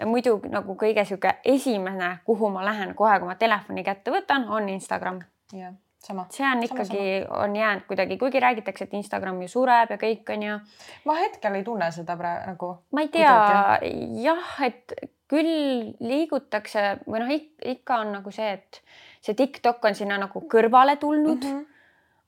[0.06, 4.70] muidu nagu kõige sihuke esimene, kuhu ma lähen kohe, kui ma telefoni kätte võtan, on
[4.70, 5.20] Instagram.
[5.54, 6.26] jah, sama.
[6.30, 10.44] see on ikkagi, on jäänud kuidagi, kuigi räägitakse, et Instagram ju sureb ja kõik on
[10.44, 10.60] ju.
[11.06, 12.78] ma hetkel ei tunne seda praegu nagu.
[12.92, 13.80] ma ei tea,
[14.24, 14.94] jah, et
[15.34, 17.36] küll liigutakse või noh,
[17.74, 18.82] ikka on nagu see, et
[19.26, 21.54] see TikTok on sinna nagu kõrvale tulnud mm.
[21.54, 21.70] -hmm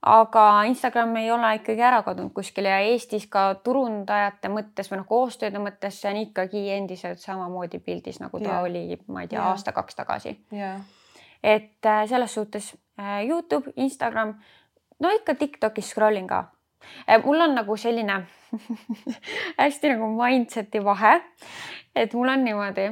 [0.06, 5.08] aga Instagram ei ole ikkagi ära kadunud kuskile ja Eestis ka turundajate mõttes või noh,
[5.10, 8.68] koostööde mõttes see on ikkagi endiselt samamoodi pildis, nagu ta yeah.
[8.68, 10.84] oli, ma ei tea yeah., aasta-kaks tagasi yeah..
[11.42, 14.36] et äh, selles suhtes äh, Youtube, Instagram,
[15.02, 16.46] no ikka Tiktokis scroll in ka.
[17.10, 18.22] Äh, mul on nagu selline
[19.62, 21.20] hästi nagu mindset'i vahe,
[21.96, 22.90] et mul on niimoodi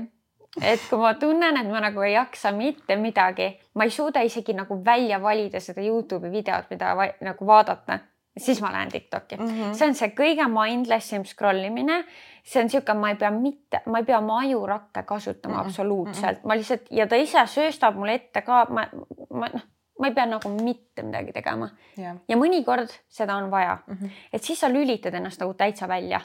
[0.62, 4.54] et kui ma tunnen, et ma nagu ei jaksa mitte midagi, ma ei suuda isegi
[4.54, 8.00] nagu välja valida seda Youtube'i videot, mida va nagu vaadata,
[8.38, 9.48] siis ma lähen Tiktoki mm.
[9.48, 9.74] -hmm.
[9.74, 12.04] see on see kõige mindless im scroll imine.
[12.44, 15.66] see on niisugune, ma ei pea mitte, ma ei pea oma ajurakke kasutama mm -hmm.
[15.66, 18.88] absoluutselt, ma lihtsalt ja ta ise sööstab mulle ette ka, ma,
[19.30, 19.62] ma noh,
[20.00, 22.18] ma ei pea nagu mitte midagi tegema yeah..
[22.28, 24.10] ja mõnikord seda on vaja mm, -hmm.
[24.34, 26.22] et siis sa lülitad ennast nagu täitsa välja.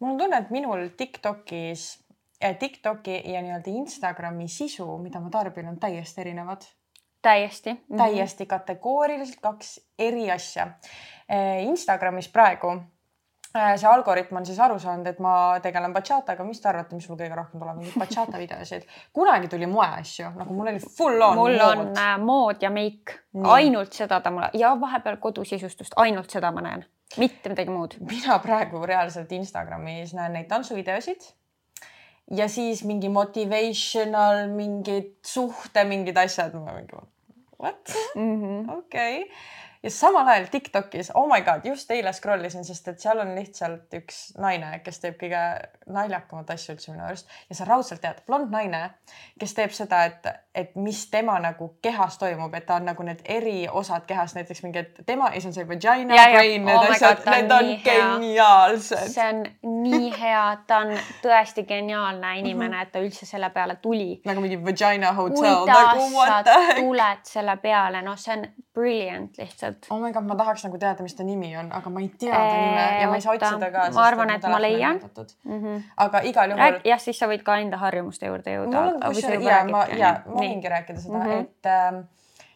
[0.00, 2.06] mul on tunne, et minul Tiktokis
[2.58, 6.62] Tiktoki ja nii-öelda Instagrami sisu, mida ma tarbin, on täiesti erinevad.
[7.22, 7.78] täiesti mm.
[7.78, 7.96] -hmm.
[7.96, 10.66] täiesti kategooriliselt kaks eri asja.
[11.28, 12.76] Eh, Instagramis praegu
[13.80, 15.34] see algoritm on siis aru saanud, et ma
[15.64, 18.84] tegelen bachataga, mis te arvate, mis mul kõige rohkem tuleb, mingeid bachata videosid.
[19.16, 21.40] kunagi tuli moeasju, nagu mul oli full on.
[21.40, 21.80] mul mood.
[21.86, 23.16] on äh, mood ja meik,
[23.56, 26.86] ainult seda ta mulle ja vahepeal kodusisustust, ainult seda ma näen,
[27.16, 27.98] mitte midagi muud.
[28.10, 31.28] mina praegu reaalselt Instagramis näen neid tantsuvideosid
[32.36, 36.54] ja siis mingi motivational, mingid suhte, mingid asjad.
[37.60, 38.70] What mm -hmm.?
[38.78, 39.30] okei
[39.86, 43.30] ja samal ajal Tiktokis, oh my god, just eile scroll isin, sest et seal on
[43.36, 45.42] lihtsalt üks naine, kes teeb kõige
[45.94, 48.82] naljakamat asja üldse minu arust ja sa raudselt tead, blond naine,
[49.38, 50.26] kes teeb seda, et,
[50.58, 54.64] et mis tema nagu kehas toimub, et ta on nagu need eri osad kehas, näiteks
[54.66, 59.14] mingi, et tema ja siis on see vagina, brain, need oh asjad, need on geniaalsed.
[59.14, 59.42] see on
[59.86, 62.82] nii hea, ta on tõesti geniaalne inimene, mhm.
[62.88, 64.18] et ta üldse selle peale tuli.
[64.26, 65.62] nagu mingi vagina hotel.
[65.62, 66.42] kuidas nagu, sa
[66.80, 69.75] tuled selle peale, noh, see on brilliant lihtsalt.
[69.90, 72.32] Oh my god, ma tahaks nagu teada, mis ta nimi on, aga ma ei tea
[72.32, 73.86] ta nime ja ma ei saa otsida ka.
[73.94, 75.00] ma arvan, et ma leian.
[75.44, 75.82] Mm -hmm.
[76.06, 76.80] aga igal juhul.
[76.84, 78.80] jah, siis sa võid ka enda harjumuste juurde jõuda.
[78.80, 81.40] mul on kusjuures ja ma, ja ma võingi rääkida seda mm, -hmm.
[81.40, 82.04] et äh,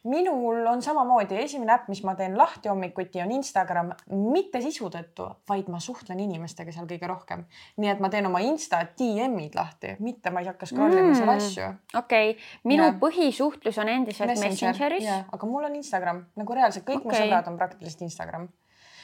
[0.05, 3.91] minul on samamoodi esimene äpp, mis ma teen lahti hommikuti, on Instagram,
[4.33, 7.45] mitte sisu tõttu, vaid ma suhtlen inimestega seal kõige rohkem.
[7.77, 11.19] nii et ma teen oma Insta DM-id lahti, mitte ma ei hakka scroll ima mm.
[11.21, 11.69] seal asju.
[12.01, 12.97] okei okay., minu ja.
[13.03, 15.29] põhisuhtlus on endiselt Messenger, Messengeris.
[15.37, 17.13] aga mul on Instagram nagu reaalselt kõik okay.
[17.13, 18.49] mu sõbrad on praktiliselt Instagram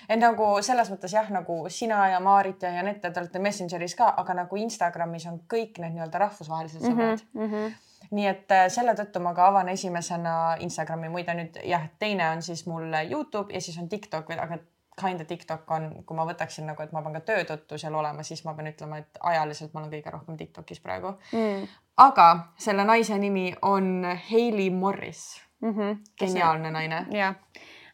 [0.08, 4.14] et nagu selles mõttes jah, nagu sina ja Maarit ja Janette, te olete Messengeris ka,
[4.22, 7.42] aga nagu Instagramis on kõik need nii-öelda rahvusvahelised sõbrad mm.
[7.42, 11.60] -hmm, mm -hmm nii et äh, selle tõttu ma ka avan esimesena Instagrami, muide nüüd
[11.64, 14.58] jah, teine on siis mul Youtube ja siis on TikTok aga
[15.00, 18.24] kinda TikTok on, kui ma võtaksin nagu, et ma pean ka töö tõttu seal olema,
[18.24, 21.66] siis ma pean ütlema, et ajaliselt ma olen kõige rohkem TikTokis praegu mm..
[22.00, 22.28] aga
[22.58, 25.72] selle naise nimi on Hailey Morris mm.
[25.72, 25.98] -hmm.
[26.20, 27.06] geniaalne naine.
[27.10, 27.34] jah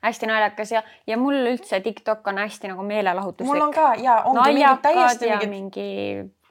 [0.02, 3.54] hästi naljakas ja, ja mul üldse TikTok on hästi nagu meelelahutuslik.
[3.54, 5.88] mul on ka ja ongi mingid täiesti mingid mingi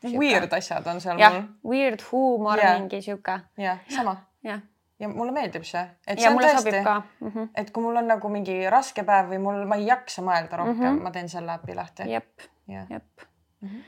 [0.04, 1.48] Weird asjad on seal jah, mul.
[1.74, 3.40] Weird huumor yeah., mingi sihuke.
[3.58, 4.16] jah, sama.
[4.44, 4.62] jah
[5.02, 7.48] ja mulle meeldib see, et see ja, on tõesti, mm -hmm.
[7.58, 10.78] et kui mul on nagu mingi raske päev või mul, ma ei jaksa mõelda rohkem
[10.78, 11.02] mm, -hmm.
[11.04, 12.12] ma teen selle äpi lahti.
[12.12, 13.26] jep, jep.
[13.64, 13.82] -hmm.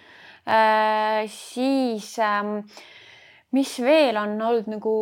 [0.44, 2.58] Äh, siis ähm,
[3.54, 4.96] mis veel on olnud nagu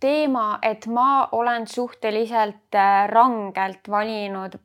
[0.00, 4.58] teema, et ma olen suhteliselt äh, rangelt valinud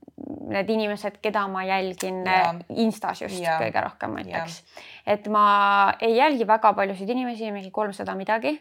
[0.49, 2.55] need inimesed, keda ma jälgin yeah.
[2.83, 3.59] Instas just yeah.
[3.61, 4.49] kõige rohkem, yeah..
[5.07, 5.43] et ma
[6.01, 8.57] ei jälgi väga paljusid inimesi, mingi kolmsada midagi.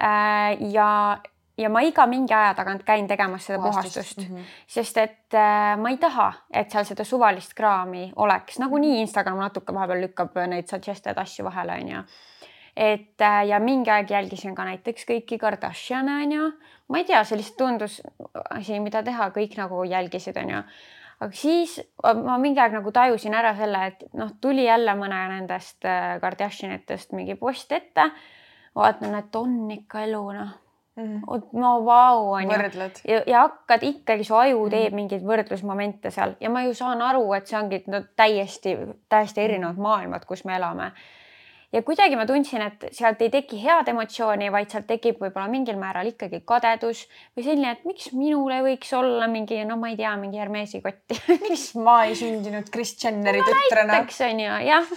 [0.00, 1.20] Äh, ja
[1.60, 4.50] ja ma iga mingi aja tagant käin tegemas seda puhastust, puhastust, mm -hmm.
[4.66, 9.74] sest et äh, ma ei taha, et seal seda suvalist kraami oleks, nagunii Instagram natuke
[9.74, 12.02] vahepeal lükkab neid suggested asju vahele, onju
[12.80, 16.46] et äh, ja mingi aeg jälgisin ka näiteks kõiki Kardashiane onju,
[16.88, 17.98] ma ei tea, see lihtsalt tundus
[18.48, 20.62] asi, mida teha, kõik nagu jälgisid onju.
[21.20, 21.76] aga siis
[22.24, 27.12] ma mingi aeg nagu tajusin ära selle, et noh, tuli jälle mõne nendest äh, Kardashianitest
[27.12, 28.10] mingi post ette.
[28.74, 30.56] vaatan, et on ikka elu noh
[30.96, 31.20] mm.
[31.20, 31.60] -hmm.
[31.60, 32.50] no vau onju.
[33.08, 34.70] ja, ja hakkad ikkagi, su aju mhm.
[34.70, 34.94] teeb mm -hmm.
[34.94, 38.76] mingeid võrdlusmomente seal ja ma ju saan aru, et see ongi no, täiesti,
[39.08, 39.82] täiesti erinevad mhm.
[39.82, 40.92] maailmad, kus me elame.
[41.72, 45.78] Ja kuidagi ma tundsin, et sealt ei teki head emotsiooni, vaid sealt tekib võib-olla mingil
[45.80, 47.04] määral ikkagi kadedus
[47.36, 50.82] või selline, et miks minul ei võiks olla mingi, no ma ei tea, mingi Hermesi
[50.84, 51.18] kotti.
[51.44, 53.92] Miks ma ei sündinud Kris Jenneri no, tütrena?
[53.94, 54.90] näiteks onju jah,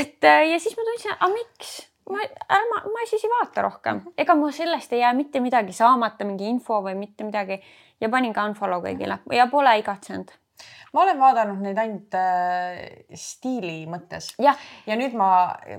[0.00, 1.76] et ja siis ma tundsin, aga miks?
[2.06, 2.22] Ma,
[2.54, 6.46] ärma, ma siis ei vaata rohkem, ega mul sellest ei jää mitte midagi saamata, mingi
[6.46, 7.58] info või mitte midagi.
[7.98, 9.16] Ja panin ka unfollow kõigile.
[9.32, 10.30] Ja pole igatsenud
[10.96, 12.78] ma olen vaadanud neid ainult äh,
[13.20, 14.32] stiili mõttes.
[14.86, 15.28] ja nüüd ma,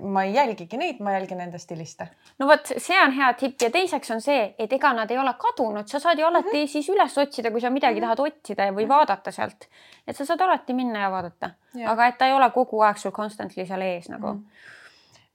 [0.03, 2.09] ma ei jälgigi neid, ma jälgin enda stiliste.
[2.39, 5.34] no vot, see on hea tipp ja teiseks on see, et ega nad ei ole
[5.41, 6.74] kadunud, sa saad ju alati mm -hmm.
[6.76, 8.15] siis üles otsida, kui sa midagi mm -hmm.
[8.18, 8.95] tahad otsida või -hmm.
[8.95, 9.68] vaadata sealt.
[10.07, 11.49] et sa saad alati minna ja vaadata,
[11.86, 14.39] aga et ta ei ole kogu aeg sul constantly seal ees nagu mm.
[14.39, 14.68] -hmm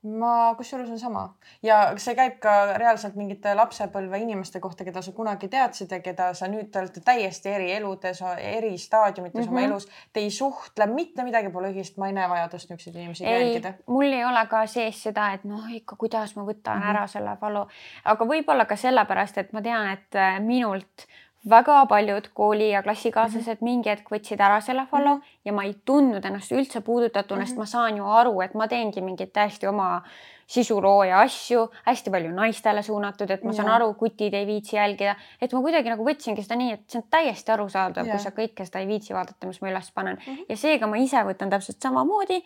[0.02, 1.22] ma, kusjuures on sama
[1.62, 6.32] ja see käib ka reaalselt mingite lapsepõlve inimeste kohta, keda sa kunagi teadsid ja keda
[6.34, 9.52] sa nüüd te olete täiesti eri eludes, eri staadiumites mm -hmm.
[9.52, 9.70] oma mhm.
[9.70, 9.88] elus.
[10.12, 13.74] Te ei suhtle, mitte midagi pole ühist, ma ei näe vajadust niisuguseid inimesi jälgida.
[13.86, 16.90] mul ei ole ka sees seda, et noh, ikka kuidas ma võtan mm -hmm.
[16.90, 17.68] ära selle follow,
[18.04, 21.06] aga võib-olla ka sellepärast, et ma tean, et minult
[21.50, 23.64] väga paljud kooli ja klassikaaslased mm -hmm.
[23.64, 25.40] mingi hetk võtsid ära selle follow mm -hmm.
[25.44, 27.48] ja ma ei tundnud ennast üldse puudutatuna mm, -hmm.
[27.48, 30.02] sest ma saan ju aru, et ma teengi mingeid täiesti oma
[30.46, 33.74] sisulooja asju, hästi palju naistele suunatud, et ma saan ja.
[33.74, 37.06] aru, kutid ei viitsi jälgida, et ma kuidagi nagu võtsingi seda nii, et see on
[37.10, 40.44] täiesti arusaadav, kui sa kõike seda ei viitsi vaadata, mis ma üles panen mm -hmm.
[40.48, 42.42] ja seega ma ise võtan täpselt samamoodi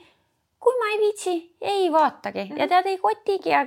[0.61, 2.59] kui ma ei viitsi, ei vaatagi mm -hmm.
[2.59, 2.69] ja mhm.
[2.69, 3.67] tead, ei kotigi ja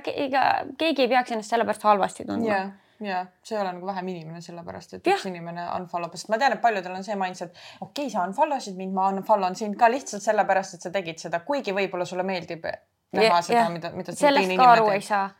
[0.78, 2.70] keegi ei peaks ennast selle pärast halvasti tundma yeah
[3.00, 5.16] ja see ei ole nagu vähem inimene, sellepärast et ja.
[5.16, 8.60] üks inimene unfollow, sest ma tean, et paljudel on see mindset, okei okay,, sa unfollow
[8.60, 12.08] sid mind, ma unfollow n sind ka lihtsalt sellepärast, et sa tegid seda, kuigi võib-olla
[12.08, 12.66] sulle meeldib
[13.16, 14.98] näha ja, seda, mida, mida sellest ka aru teeb.
[14.98, 15.30] ei saa.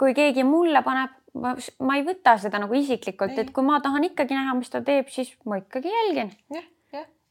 [0.00, 1.54] kui keegi mulle paneb, ma,
[1.98, 5.34] ei võta seda nagu isiklikult, et kui ma tahan ikkagi näha, mis ta teeb, siis
[5.48, 6.32] ma ikkagi jälgin.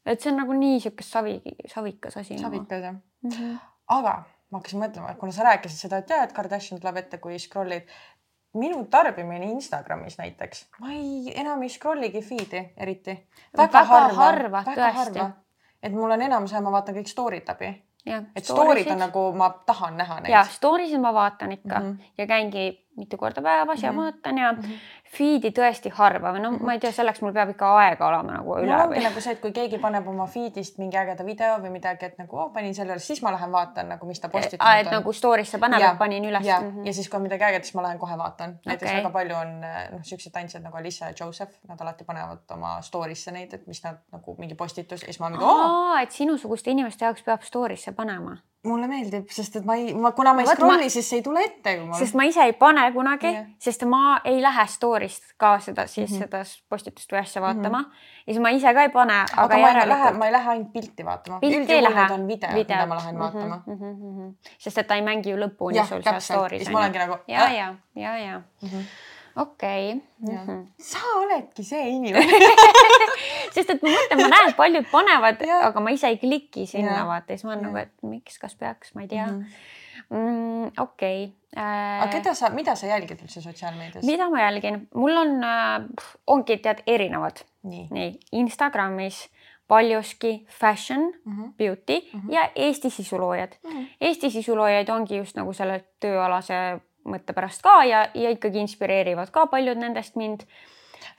[0.06, 1.38] et see on nagu nii sihuke savi,
[1.72, 2.36] savikas asi.
[2.36, 2.50] Nagu.
[2.50, 3.30] savikas jah mm.
[3.30, 3.60] -hmm.
[3.98, 7.18] aga ma hakkasin mõtlema, et kuna sa rääkisid seda, et ja, et Kardashian tuleb ette,
[7.18, 7.90] kui scroll'id
[8.54, 13.16] minu tarbimine Instagramis näiteks, ma ei, enam ei scroll'igi feed'i eriti.
[13.58, 13.86] väga, väga
[14.18, 15.26] harva, harva, tõesti.
[15.84, 17.72] et mul on enamus aja, ma vaatan kõik story'd läbi.
[18.36, 20.32] et story'd on nagu, ma tahan näha neid.
[20.32, 22.14] ja story sid ma vaatan ikka mm -hmm.
[22.18, 23.94] ja käingi mitu korda päevas mm -hmm.
[23.94, 24.80] ja vaatan ja mm -hmm.
[25.18, 26.66] feed'i tõesti harva või no -hmm.
[26.66, 28.84] ma ei tea, selleks mul peab ikka aega olema nagu üle no,.
[28.84, 32.18] ongi nagu see, et kui keegi paneb oma feed'ist mingi ägeda video või midagi, et
[32.18, 34.86] nagu oh, panin selle üles, siis ma lähen vaatan nagu, mis ta postitanud on.
[34.86, 36.46] et nagu story'sse paneb, et panin üles.
[36.46, 36.86] ja mm, -hmm.
[36.88, 38.60] ja siis, kui on midagi ägedat, siis ma lähen kohe vaatan.
[38.66, 38.98] näiteks okay.
[38.98, 43.32] väga palju on noh, siuksed tantsijad nagu Alissa ja Joseph, nad alati panevad oma story'sse
[43.32, 45.96] neid, et mis nad nagu mingi postitus ja siis ma mingi oo.
[45.96, 50.34] et sinusuguste inimeste jaoks peab story'sse panema mulle meeldib, sest et ma ei, ma, kuna
[50.34, 51.78] ma ei scroll'i, siis see ei tule ette.
[52.00, 56.12] sest ma ise ei pane kunagi yeah sest ma ei lähe story'st ka seda siis
[56.12, 56.20] mm -hmm.
[56.20, 57.86] seda postitust või asja vaatama mm.
[57.86, 58.26] -hmm.
[58.28, 59.14] ja siis ma ise ka ei pane.
[59.14, 61.40] aga, aga ma ei lähe, ma ei lähe ainult pilti vaatama.
[61.44, 63.78] üldjuhul need on videod, mida ma lähen mm -hmm, vaatama mm.
[63.80, 64.34] -hmm.
[64.58, 66.58] sest et ta ei mängi ju lõpuni sul seal story's.
[66.58, 67.18] siis ma olengi nagu.
[67.28, 70.36] ja, ja, ja, ja mm -hmm okei okay.
[70.38, 70.66] -hmm.
[70.80, 72.52] sa oledki see inimene
[73.56, 77.34] sest et ma mõtlen, ma näen, paljud panevad, aga ma ise ei kliki sinna vaata,
[77.34, 79.40] siis ma olen nagu, et miks, kas peaks, ma ei tea mm.
[79.40, 79.72] -hmm
[80.10, 80.72] mm,?
[80.78, 81.64] okei okay.
[81.64, 82.02] äh,.
[82.04, 84.06] aga keda sa, mida sa jälgid üldse sotsiaalmeedias?
[84.06, 85.86] mida ma jälgin, mul on äh,,
[86.28, 87.44] ongi tead erinevad.
[87.64, 89.30] nii, nii, Instagramis
[89.68, 91.52] paljuski fashion mm, -hmm.
[91.58, 92.34] beauty mm -hmm.
[92.34, 93.72] ja Eesti sisuloojad mm.
[93.72, 93.86] -hmm.
[94.02, 99.46] Eesti sisuloojaid ongi just nagu selle tööalase mõtte pärast ka ja, ja ikkagi inspireerivad ka
[99.52, 100.48] paljud nendest mind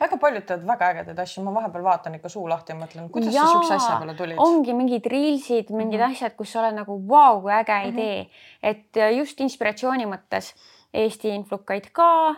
[0.01, 3.35] väga paljud teevad väga ägedaid asju, ma vahepeal vaatan ikka suu lahti ja mõtlen, kuidas
[3.35, 4.41] Jaa, sa siukse asja peale tulid.
[4.43, 6.16] ongi mingid reelsid, mingid mm -hmm.
[6.16, 7.93] asjad, kus sa oled nagu vau wow,, kui äge mm -hmm.
[7.93, 8.26] idee,
[8.62, 10.55] et äh, just inspiratsiooni mõttes
[10.95, 12.30] Eesti influkaid ka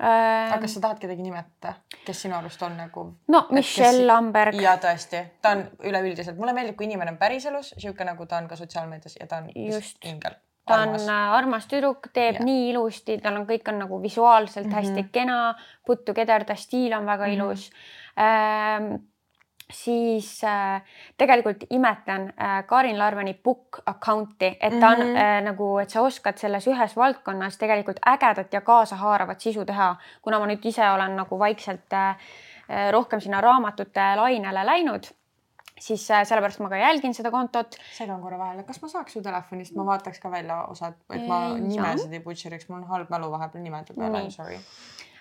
[0.00, 0.52] äh,.
[0.52, 1.74] aga kas sa tahad kedagi nimetada,
[2.04, 3.14] kes sinu arust on nagu?
[3.28, 4.06] no Michelle kes...
[4.06, 4.54] Lamberg.
[4.54, 8.48] ja tõesti, ta on üleüldiselt, mulle meeldib, kui inimene on päriselus sihuke nagu ta on
[8.48, 10.34] ka sotsiaalmeedias ja ta on just ingel
[10.66, 11.02] ta armas.
[11.02, 12.44] on äh, armas tüdruk, teeb ja.
[12.44, 14.76] nii ilusti, tal on, kõik on nagu visuaalselt mm -hmm.
[14.76, 15.54] hästi kena,
[15.86, 17.34] puttu kederda, stiil on väga mm -hmm.
[17.34, 17.70] ilus
[18.18, 18.94] ähm,
[19.72, 20.82] siis äh,
[21.16, 25.16] tegelikult imetlen äh, Karin Larveni book account'i, et ta on mm -hmm.
[25.16, 30.38] äh, nagu, et sa oskad selles ühes valdkonnas tegelikult ägedat ja kaasahaaravat sisu teha, kuna
[30.38, 32.16] ma nüüd ise olen nagu vaikselt äh,
[32.68, 35.04] äh rohkem sinna raamatute lainele läinud
[35.80, 37.78] siis äh, sellepärast ma ka jälgin seda kontot.
[37.96, 41.40] segan korra vahele, kas ma saaks su telefonist, ma vaataks ka välja osad, et ma
[41.58, 44.60] nimesid ei butcheriks, mul on halb mälu vahepeal nimede peale, I m sorry.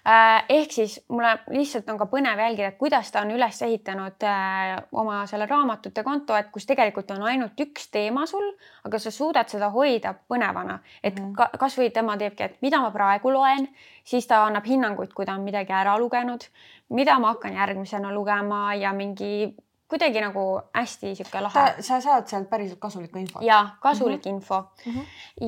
[0.04, 4.26] Äh, ehk siis mulle lihtsalt on ka põnev jälgida, et kuidas ta on üles ehitanud
[4.28, 8.50] äh, oma selle raamatute konto, et kus tegelikult on ainult üks teema sul,
[8.84, 11.36] aga sa suudad seda hoida põnevana, et mm -hmm.
[11.40, 13.70] ka, kasvõi tema teebki, et mida ma praegu loen,
[14.04, 16.44] siis ta annab hinnanguid, kui ta on midagi ära lugenud,
[16.90, 19.56] mida ma hakkan järgmisena lugema ja mingi
[19.94, 21.66] kuidagi nagu hästi sihuke lahe.
[21.86, 23.44] sa saad sealt päriselt kasulikku infot.
[23.46, 24.36] ja kasulik mm -hmm.
[24.36, 24.94] info mm.
[24.94, 25.06] -hmm.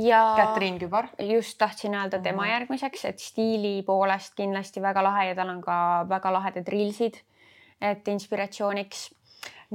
[0.07, 0.21] ja.
[0.37, 1.07] Katrin Kübar.
[1.19, 2.51] just tahtsin öelda tema mm -hmm.
[2.51, 7.13] järgmiseks, et stiili poolest kindlasti väga lahe ja tal on ka väga lahedad reelsid,
[7.81, 9.15] et inspiratsiooniks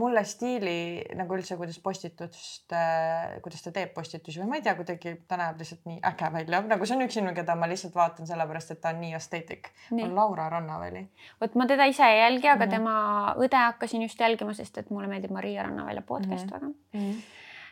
[0.01, 0.75] mulle stiili
[1.19, 5.39] nagu üldse, kuidas postitust äh,, kuidas ta teeb postitusi või ma ei tea, kuidagi ta
[5.41, 8.75] näeb lihtsalt nii äge välja, nagu see on üks inimene, keda ma lihtsalt vaatan sellepärast,
[8.75, 9.73] et ta on nii esteetik.
[9.93, 11.05] on Laura Rannaväli.
[11.41, 12.75] vot ma teda ise ei jälgi, aga mm -hmm.
[12.77, 16.53] tema õde hakkasin just jälgima, sest et mulle meeldib Maria Rannavälja podcast mm -hmm.
[16.53, 17.01] väga mm.
[17.01, 17.23] -hmm.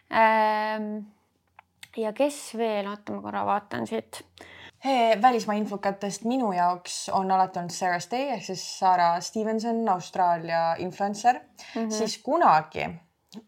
[0.08, 1.04] Ähm,
[1.96, 4.24] ja kes veel, oota, ma korra vaatan siit
[5.22, 11.40] välismaa influkatest minu jaoks on alati olnud Sarah Stay ehk siis Sarah Stevenson, Austraalia influencer
[11.40, 11.90] mm, -hmm.
[11.90, 12.86] siis kunagi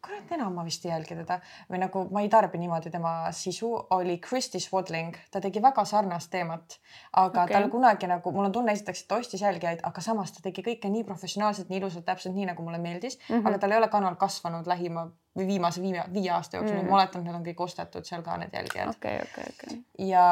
[0.04, 1.38] kurat, enam ma vist ei jälgi teda
[1.70, 6.30] või nagu ma ei tarbi niimoodi tema sisu, oli Kristi Swadling, ta tegi väga sarnast
[6.32, 6.76] teemat,
[7.12, 7.54] aga okay.
[7.54, 10.64] tal kunagi nagu, mul on tunne esiteks, et ta ostis jälgijaid, aga samas ta tegi
[10.66, 13.48] kõike nii professionaalselt, nii ilusalt, täpselt nii nagu mulle meeldis mm, -hmm.
[13.48, 16.98] aga tal ei ole kanal kasvanud lähima või viimase viie, viie aasta jooksul mm, ma
[16.98, 18.90] oletan, et need on kõik ostetud seal ka need jälgijad.
[18.96, 20.08] okei okay,, okei okay,, okei okay..
[20.10, 20.26] ja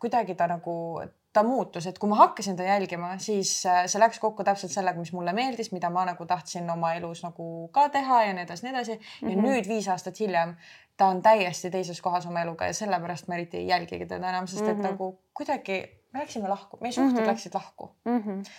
[0.00, 0.74] kuidagi ta nagu
[1.32, 4.98] ta muutus, et kui ma hakkasin ta jälgima, siis äh, see läks kokku täpselt sellega,
[4.98, 8.66] mis mulle meeldis, mida ma nagu tahtsin oma elus nagu ka teha ja nii edasi,
[8.66, 8.96] nii edasi.
[8.96, 9.48] ja mm -hmm.
[9.48, 10.56] nüüd viis aastat hiljem
[10.96, 14.46] ta on täiesti teises kohas oma eluga ja sellepärast ma eriti ei jälgigi teda enam,
[14.46, 14.90] sest et mm -hmm.
[14.90, 15.78] nagu kuidagi
[16.12, 17.26] me läksime lahku, meie suhted mm -hmm.
[17.26, 18.18] läksid lahku mm.
[18.18, 18.50] -hmm.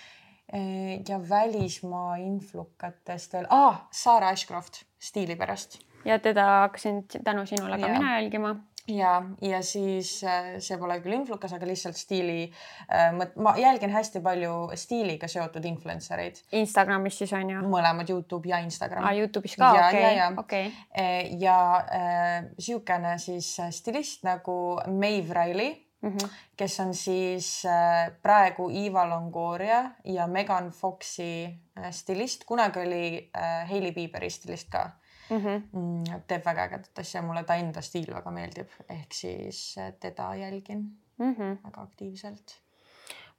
[1.09, 5.79] Ja välismaa influkatest veel ah,, Sara Ashcroft stiili pärast.
[6.05, 7.93] ja teda hakkasin tänu sinule ka ja.
[7.99, 8.55] mina jälgima
[8.89, 12.47] ja, ja siis äh, see pole küll influkas, aga lihtsalt stiili
[12.89, 16.41] äh,, ma jälgin hästi palju stiiliga seotud influencer eid.
[16.59, 17.65] Instagramis siis on ju?
[17.69, 19.05] mõlemad Youtube ja Instagram.
[19.05, 20.71] aa, Youtube'is ka, okei, okei.
[20.97, 26.29] Äh, ja äh, sihukene siis äh, stilist nagu Maeve Riley mm, -hmm.
[26.57, 31.45] kes on siis äh, praegu Eva Longoria ja Megan Foxi
[31.77, 34.89] äh, stilist, kunagi oli äh, Hailey Bieberi stilist ka
[35.29, 35.37] mm.
[35.37, 36.21] -hmm.
[36.27, 40.79] teeb väga ägedat asja, mulle ta enda stiil väga meeldib, ehk siis teda jälgin
[41.17, 41.57] mm -hmm.
[41.63, 42.59] väga aktiivselt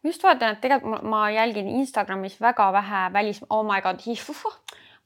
[0.02, 4.00] ma just vaatan, et tegelikult ma jälgin Instagramis väga vähe välis, oh my god,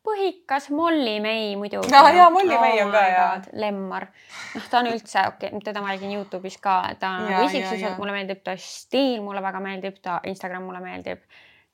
[0.04, 1.92] põhikas Molly May muidugi.
[1.92, 3.26] ja, ja Molly oh May on ka ja.
[3.52, 4.08] lemmar.
[4.54, 7.98] noh, ta on üldse okei okay,, teda ma jälgin Youtube'is ka, ta on nagu isiksuselt
[8.00, 11.24] mulle meeldib, ta stiil mulle väga meeldib, ta Instagram mulle meeldib.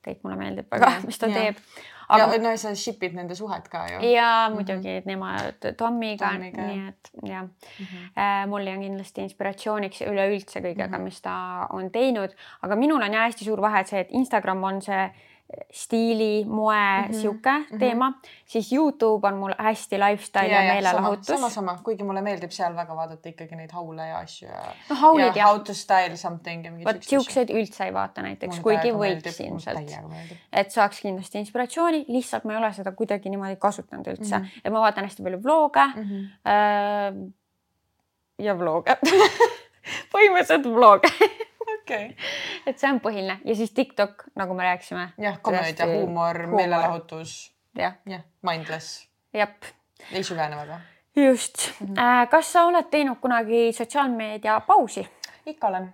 [0.00, 1.40] kõik mulle meeldib väga, mis ta ja.
[1.42, 1.58] teeb
[2.10, 2.26] aga....
[2.34, 4.00] ja no sa ship'id nende suhet ka ju.
[4.10, 4.54] ja mhm.
[4.56, 5.06] muidugi mm -hmm.
[5.06, 8.46] nemad Tommiga, nii et jah mm -hmm.
[8.46, 11.04] mulle on kindlasti inspiratsiooniks üleüldse kõigega mm, -hmm.
[11.04, 12.30] mis ta on teinud,
[12.62, 15.10] aga minul on jah hästi suur vahe, see, et Instagram on see
[15.72, 17.20] stiili, moe mm -hmm.
[17.20, 17.78] sihuke mm -hmm.
[17.78, 18.12] teema,
[18.44, 21.26] siis Youtube on mul hästi lifestyle ja, ja meelelahutus.
[21.26, 24.96] sama, sama, kuigi mulle meeldib seal väga vaadata ikkagi neid haule ja asju ja no,
[24.96, 29.40] haulid, ja how to style something ja vot siukseid üldse ei vaata näiteks, kuigi võiks
[29.40, 29.90] ilmselt.
[30.52, 34.60] et saaks kindlasti inspiratsiooni, lihtsalt ma ei ole seda kuidagi niimoodi kasutanud üldse mm, -hmm.
[34.64, 36.02] et ma vaatan hästi palju vloge mm.
[36.02, 36.26] -hmm.
[36.50, 37.32] Äh,
[38.38, 38.96] ja vloge
[40.12, 41.08] põhimõtteliselt vloge
[41.90, 42.14] okay..
[42.66, 45.10] et see on põhiline ja siis TikTok, nagu me rääkisime.
[45.18, 47.52] jah, komöödia, huumor, meelelahutus.
[47.78, 49.08] jah ja,, mindless.
[49.34, 49.70] jep.
[50.12, 50.80] ei süvene väga.
[51.16, 51.86] just mm.
[51.86, 52.28] -hmm.
[52.30, 55.08] kas sa oled teinud kunagi sotsiaalmeedia pausi?
[55.46, 55.92] ikka olen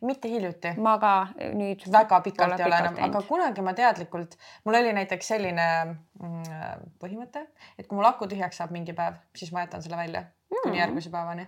[0.00, 0.72] mitte hiljuti.
[0.76, 1.84] ma ka nüüd.
[1.92, 7.46] väga pikalt ei ole enam, aga kunagi ma teadlikult, mul oli näiteks selline mm, põhimõte,
[7.78, 10.62] et kui mul aku tühjaks saab mingi päev, siis ma jätan selle välja mm.
[10.62, 11.46] kuni järgmise päevani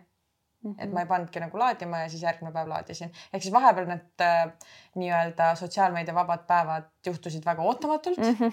[0.63, 0.85] Mm -hmm.
[0.85, 3.13] et ma ei pannudki nagu laadima ja siis järgmine päev laadisin.
[3.33, 4.53] ehk siis vahepeal need äh,
[4.95, 8.37] nii-öelda sotsiaalmeedia vabad päevad juhtusid väga ootamatult mm.
[8.41, 8.53] -hmm.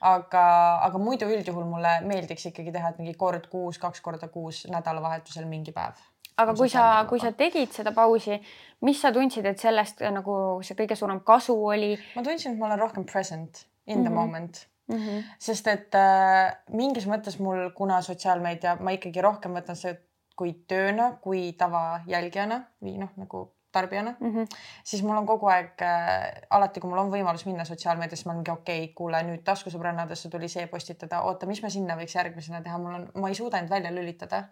[0.00, 0.44] aga,
[0.82, 5.46] aga muidu üldjuhul mulle meeldiks ikkagi teha, et mingi kord kuus, kaks korda kuus nädalavahetusel
[5.46, 5.96] mingi päev.
[6.36, 8.42] aga kui sa, kui sa tegid seda pausi,
[8.80, 11.96] mis sa tundsid, et sellest äh, nagu see kõige suurem kasu oli?
[12.16, 14.04] ma tundsin, et ma olen rohkem present in mm -hmm.
[14.04, 14.18] the mhm.
[14.18, 15.24] moment Mm -hmm.
[15.38, 19.92] sest et äh, mingis mõttes mul, kuna sotsiaalmeedia, ma ikkagi rohkem võtan see
[20.40, 24.46] kui tööna, kui tavajälgijana või noh, nagu tarbijana mm, -hmm.
[24.84, 28.50] siis mul on kogu aeg äh,, alati kui mul on võimalus minna sotsiaalmeediasse, ma olengi
[28.50, 32.78] okei okay,, kuule nüüd taskusõbrannadesse tuli see postitada, oota, mis me sinna võiks järgmisena teha,
[32.78, 34.42] mul on, ma ei suuda end välja lülitada.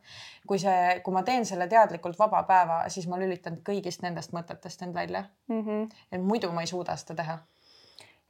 [0.46, 4.82] kui see, kui ma teen selle teadlikult vaba päeva, siis ma lülitan kõigist nendest mõtetest
[4.86, 5.62] end välja mm.
[5.62, 5.88] -hmm.
[6.12, 7.38] et muidu ma ei suuda seda teha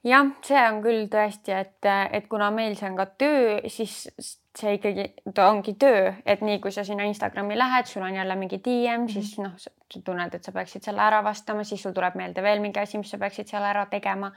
[0.04, 4.08] jah, see on küll tõesti, et, et kuna meil see on ka töö, siis
[4.58, 5.04] see ikkagi,
[5.34, 9.00] ta ongi töö, et nii kui sa sinna Instagrami lähed, sul on jälle mingi DM
[9.00, 9.12] mm, -hmm.
[9.12, 9.70] siis noh, sa
[10.04, 13.10] tunned, et sa peaksid selle ära vastama, siis sul tuleb meelde veel mingi asi, mis
[13.10, 14.32] sa peaksid seal ära tegema.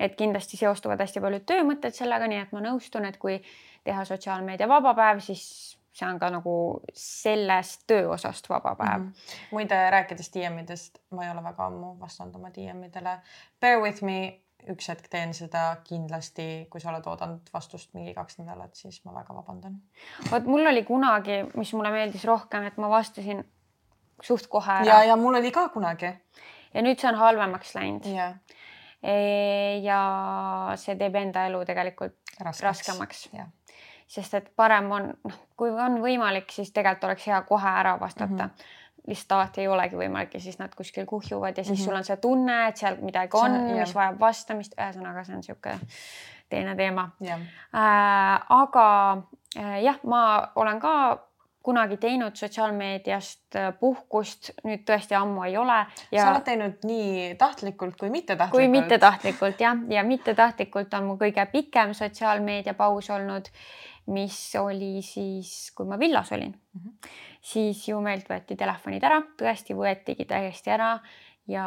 [0.00, 3.36] et kindlasti seostuvad hästi paljud töömõtted sellega, nii et ma nõustun, et kui
[3.84, 6.54] teha sotsiaalmeedia vaba päev, siis see on ka nagu
[6.94, 9.08] sellest töö osast vaba päev mm.
[9.08, 9.50] -hmm.
[9.50, 13.18] muide, rääkides DM-idest, ma ei ole väga ammu vastanud oma DM-idele.
[13.60, 18.38] Bear with me üks hetk teen seda kindlasti, kui sa oled oodanud vastust mingi kaks
[18.40, 19.80] nädalat, siis ma väga vabandan.
[20.30, 23.42] vot mul oli kunagi, mis mulle meeldis rohkem, et ma vastasin
[24.22, 24.86] suht kohe ära.
[24.86, 26.12] ja, ja mul oli ka kunagi.
[26.74, 28.36] ja nüüd see on halvemaks läinud yeah..
[29.82, 30.00] Ja
[30.78, 33.48] see teeb enda elu tegelikult raskeks, raskemaks yeah.
[34.06, 38.30] sest et parem on, noh, kui on võimalik, siis tegelikult oleks hea kohe ära vastata
[38.30, 38.46] mm.
[38.46, 41.84] -hmm lihtsalt alati ei olegi võimalik ja siis nad kuskil kuhjuvad ja siis mm -hmm.
[41.84, 45.78] sul on see tunne, et seal midagi on, mis vajab vastamist, ühesõnaga see on niisugune
[46.48, 47.10] teine teema.
[47.20, 48.86] Äh, aga
[49.58, 50.94] äh, jah, ma olen ka
[51.62, 55.78] kunagi teinud sotsiaalmeediast äh, puhkust, nüüd tõesti ammu ei ole
[56.10, 56.24] ja....
[56.24, 58.58] sa oled teinud nii tahtlikult kui mittetahtlikult.
[58.58, 63.48] kui mittetahtlikult jah, ja mittetahtlikult on mu kõige pikem sotsiaalmeedia paus olnud,
[64.06, 66.80] mis oli siis, kui ma villas olin mm.
[66.80, 70.94] -hmm siis ju meilt võeti telefonid ära, tõesti võetigi täiesti ära
[71.50, 71.64] ja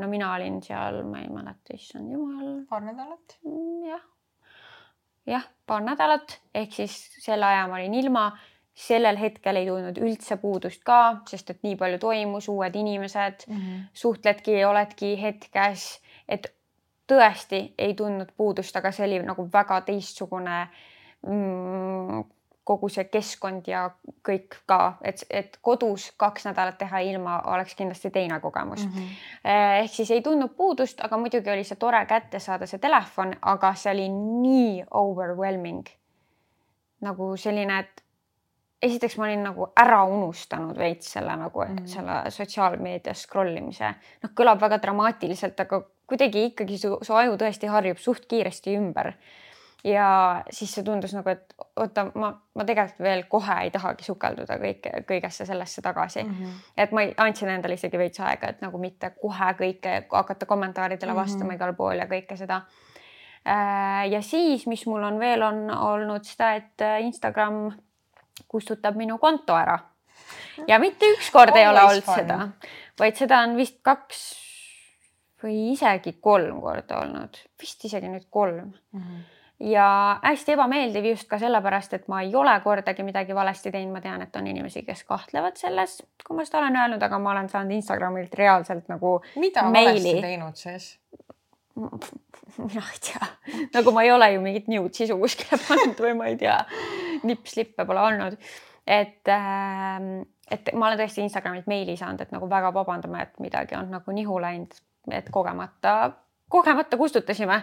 [0.00, 2.62] no mina olin seal, ma ei mäleta, issand jumal.
[2.68, 3.38] paar nädalat.
[3.44, 4.04] Mm, jah,
[5.28, 8.30] jah, paar nädalat ehk siis selle aja ma olin ilma.
[8.78, 13.56] sellel hetkel ei tundnud üldse puudust ka, sest et nii palju toimus, uued inimesed mm,
[13.56, 13.80] -hmm.
[13.92, 15.98] suhtledki, oledki hetkes,
[16.28, 16.46] et
[17.10, 20.60] tõesti ei tundnud puudust, aga see oli nagu väga teistsugune
[21.26, 22.22] mm,
[22.68, 23.86] kogu see keskkond ja
[24.26, 28.92] kõik ka, et, et kodus kaks nädalat teha ilma oleks kindlasti teine kogemus mm.
[28.92, 29.54] -hmm.
[29.84, 33.72] ehk siis ei tundnud puudust, aga muidugi oli see tore kätte saada see telefon, aga
[33.74, 35.86] see oli nii overwhelming.
[37.00, 38.02] nagu selline, et
[38.82, 41.86] esiteks ma olin nagu ära unustanud veits selle nagu mm -hmm.
[41.86, 43.94] selle sotsiaalmeedia scroll imise.
[44.22, 49.12] noh, kõlab väga dramaatiliselt, aga kuidagi ikkagi su, su aju tõesti harjub suht kiiresti ümber
[49.84, 54.58] ja siis see tundus nagu, et oota, ma, ma tegelikult veel kohe ei tahagi sukelduda
[54.58, 56.34] kõike, kõigesse sellesse tagasi mm.
[56.34, 56.56] -hmm.
[56.76, 61.20] et ma andsin endale isegi veits aega, et nagu mitte kohe kõike hakata kommentaaridele mhm.
[61.20, 61.54] vastama mm -hmm.
[61.54, 62.62] igal pool ja kõike seda.
[63.48, 67.72] Äh, ja siis, mis mul on veel on olnud seda, et äh, Instagram
[68.48, 69.78] kustutab minu konto ära
[70.66, 72.14] ja mitte üks kord ei ole olnud fun.
[72.14, 72.48] seda,
[72.98, 74.34] vaid seda on vist kaks
[75.42, 79.00] või isegi kolm korda olnud, vist isegi nüüd kolm mm.
[79.00, 83.92] -hmm ja hästi ebameeldiv just ka sellepärast, et ma ei ole kordagi midagi valesti teinud,
[83.96, 87.34] ma tean, et on inimesi, kes kahtlevad selles, kui ma seda olen öelnud, aga ma
[87.34, 89.18] olen saanud Instagramilt reaalselt nagu.
[89.36, 89.90] mida meili.
[89.90, 90.88] valesti teinud siis?
[92.68, 93.28] mina ei tea,
[93.74, 96.58] nagu ma ei ole ju mingit nude sisu kuskile pannud või ma ei tea,
[97.26, 98.38] nipp-slippe pole olnud.
[98.86, 100.02] et äh,
[100.50, 104.14] et ma olen tõesti Instagramilt meili saanud, et nagu väga vabandame, et midagi on nagu
[104.16, 104.72] nihu läinud,
[105.12, 106.12] et kogemata
[106.48, 107.62] kogemata kustutasime.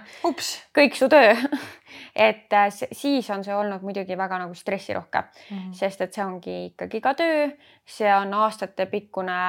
[0.77, 1.33] kõik su töö
[2.27, 5.73] et äh, siis on see olnud muidugi väga nagu stressirohke mm, -hmm.
[5.73, 7.49] sest et see ongi ikkagi ka töö,
[7.85, 9.39] see on aastatepikkune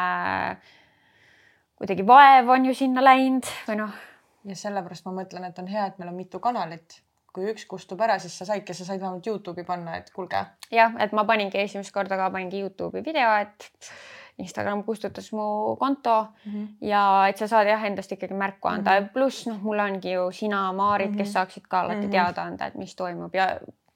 [1.76, 3.96] kuidagi vaev on ju sinna läinud või noh.
[4.44, 7.02] ja sellepärast ma mõtlen, et on hea, et meil on mitu kanalit
[7.36, 10.40] kui üks kustub ära, siis sa saidki, sa said vähemalt Youtube'i panna, et kuulge.
[10.72, 13.90] jah, et ma paningi esimest korda ka paningi Youtube'i video, et
[14.38, 16.68] Instagram kustutas mu konto mm -hmm.
[16.80, 19.12] ja et sa saad jah endast ikkagi märku anda mm -hmm.
[19.12, 21.18] pluss noh, mul ongi ju sina, Maarit mm, -hmm.
[21.18, 21.32] kes mhm.
[21.32, 22.10] saaksid ka alati mm -hmm.
[22.10, 23.46] teada anda, et mis toimub ja,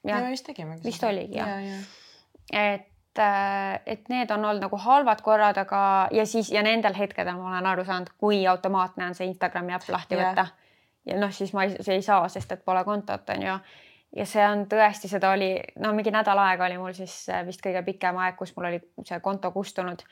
[0.03, 0.15] ja.
[0.15, 0.83] ja me vist tegimegi.
[0.83, 1.77] vist oligi jah ja, ja.
[2.73, 7.37] et äh, et need on olnud nagu halvad korrad, aga ja siis ja nendel hetkedel
[7.37, 10.31] ma olen aru saanud, kui automaatne on see Instagrami äpp lahti yeah.
[10.31, 10.45] võtta.
[11.05, 13.59] ja noh, siis ma ei, ei saa, sest et pole kontot on ju
[14.15, 17.63] ja see on tõesti, seda oli, no mingi nädal aega oli mul siis äh, vist
[17.63, 20.03] kõige pikem aeg, kus mul oli see konto kustunud.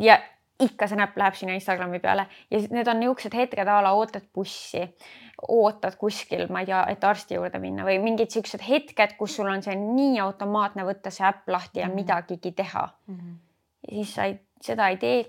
[0.00, 0.18] ja
[0.62, 4.26] ikka see näpp läheb sinna Instagrami peale ja need on niisugused hetked a la ootad
[4.34, 4.84] bussi,
[5.50, 9.50] ootad kuskil, ma ei tea, et arsti juurde minna või mingid siuksed hetked, kus sul
[9.50, 11.94] on see nii automaatne võtta see äpp lahti ja mm -hmm.
[11.94, 13.16] midagigi teha mm.
[13.16, 13.34] -hmm.
[13.88, 15.24] ja siis sa ei, seda ei tee.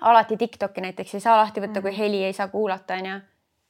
[0.00, 1.96] alati Tiktoki näiteks ei saa lahti võtta mm, -hmm.
[1.96, 3.20] kui heli ei saa kuulata, onju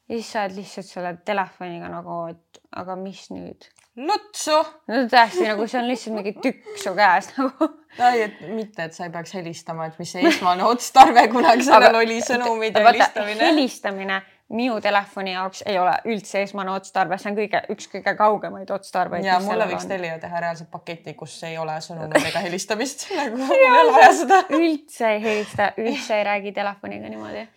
[0.09, 3.69] ja siis sa oled lihtsalt selle telefoniga nagu, et aga mis nüüd?
[3.97, 4.57] lutsu.
[4.93, 7.69] no täiesti nagu see on lihtsalt mingi tükk su käes nagu.
[7.97, 12.01] ei, et mitte, et sa ei peaks helistama, et mis see esmane otstarve kunagi sellel
[12.03, 13.47] oli, sõnumide helistamine.
[13.49, 18.71] helistamine minu telefoni jaoks ei ole üldse esmane otstarve, see on kõige, üks kõige kaugemaid
[18.71, 19.25] otstarbeid.
[19.27, 23.57] ja mulle võiks Telia teha reaalselt paketi, kus ei ole sõnumeid ega helistamist nagu mul
[23.57, 24.43] ei ole vaja seda.
[24.61, 27.49] üldse ei helista, üldse ei räägi telefoniga niimoodi.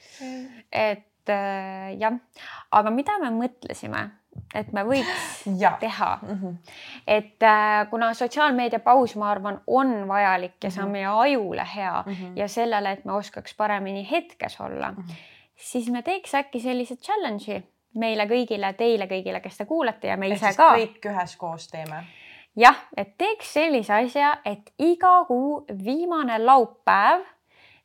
[0.71, 2.17] et äh, jah,
[2.71, 4.05] aga mida me mõtlesime,
[4.55, 5.73] et me võiks ja.
[5.79, 6.37] teha mm.
[6.41, 6.75] -hmm.
[7.07, 10.93] et äh, kuna sotsiaalmeedia paus, ma arvan, on vajalik ja see on mhm.
[10.93, 12.31] meie ajule hea mm -hmm.
[12.35, 15.03] ja sellele, et me oskaks paremini hetkes olla mm.
[15.03, 17.59] -hmm siis me teeks äkki sellise challenge'i
[17.99, 20.71] meile kõigile, teile kõigile, kes te kuulate ja me ise ka.
[20.77, 22.03] kõik üheskoos teeme.
[22.59, 27.25] jah, et teeks sellise asja, et iga kuu viimane laupäev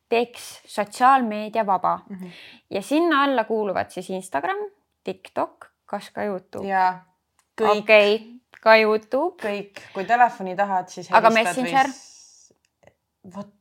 [0.09, 2.31] teeks sotsiaalmeedia vaba mm -hmm.
[2.69, 4.57] ja sinna alla kuuluvad siis Instagram,
[5.03, 6.67] TikTok, kas ka Youtube?
[6.67, 7.05] jaa,
[7.61, 8.19] kõik okay,.
[8.61, 9.43] ka Youtube.
[9.43, 11.11] kõik, kui telefoni tahad, siis.
[11.11, 13.35] aga Messenger või...?
[13.35, 13.55] vot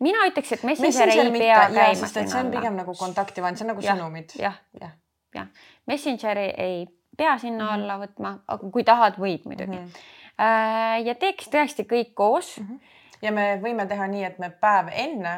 [0.00, 2.26] mina ütleks, et Messenger, Messenger ei pea mitte, käima.
[2.30, 4.34] see on pigem nagu kontakti vahend, see on nagu ja, sõnumid.
[4.40, 4.92] jah, jah,
[5.34, 5.48] jah.
[5.90, 6.86] Messengeri ei
[7.16, 7.74] pea sinna mm -hmm.
[7.74, 9.86] alla võtma, aga kui tahad, võib muidugi mm.
[9.86, 11.06] -hmm.
[11.06, 12.66] ja teeks tõesti kõik koos mm.
[12.66, 12.80] -hmm.
[13.24, 15.34] Ja me võime teha nii, et me päev enne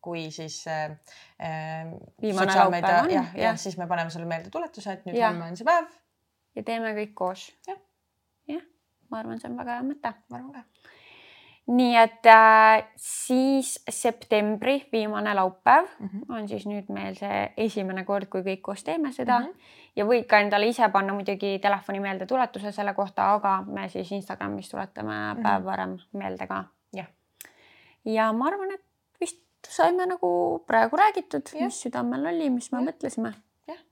[0.00, 0.96] kui siis äh,
[1.40, 1.90] äh
[2.22, 5.68] sotsiaalmeedia, jah, jah ja, ja siis me paneme sulle meeldetuletuse, et nüüd homme on see
[5.68, 5.90] päev.
[6.56, 7.76] ja teeme kõik koos ja..
[8.48, 8.64] jah,
[9.10, 10.14] ma arvan, see on väga hea mõte.
[10.30, 10.90] ma arvan ka
[11.70, 16.36] nii et äh, siis septembri viimane laupäev mm -hmm.
[16.36, 19.46] on siis nüüd meil see esimene kord, kui kõik koos teeme seda mm.
[19.46, 19.54] -hmm.
[19.96, 24.68] ja võid ka endale ise panna muidugi telefoni meeldetuletuse selle kohta, aga me siis Instagramis
[24.68, 25.42] tuletame mm -hmm.
[25.42, 26.64] päev varem meelde ka.
[26.92, 27.06] jah.
[28.04, 28.84] Ja ma arvan, et
[29.20, 30.30] vist saime nagu
[30.66, 32.90] praegu räägitud, mis südamel oli, mis me ja.
[32.90, 33.34] mõtlesime.
[33.68, 33.82] jah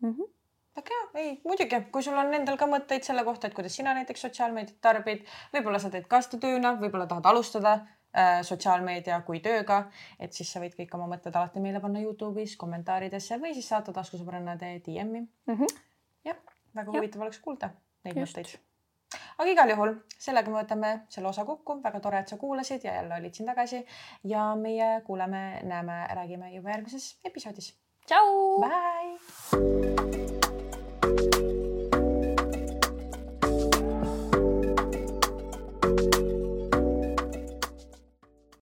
[0.00, 0.34] mm -hmm
[0.74, 3.94] väga hea, ei muidugi, kui sul on endal ka mõtteid selle kohta, et kuidas sina
[3.94, 5.22] näiteks sotsiaalmeediat tarbid,
[5.54, 9.84] võib-olla sa teed ka seda tööna, võib-olla tahad alustada äh, sotsiaalmeedia kui tööga,
[10.18, 13.94] et siis sa võid kõik oma mõtted alati meile panna Youtube'is kommentaaridesse või siis saata
[13.94, 15.54] taskusõbrannade DM-i mm.
[15.54, 15.82] -hmm.
[16.30, 16.42] jah,
[16.74, 16.98] väga ja.
[16.98, 17.70] huvitav oleks kuulda
[18.04, 18.38] neid Just.
[18.38, 18.58] mõtteid.
[19.38, 22.98] Aga igal juhul sellega me võtame selle osa kokku, väga tore, et sa kuulasid ja
[23.00, 23.84] jälle olid siin tagasi
[24.34, 27.74] ja meie kuuleme, näeme, räägime juba järgmises episoodis.
[28.06, 28.60] tšau.
[28.66, 30.33] Bye.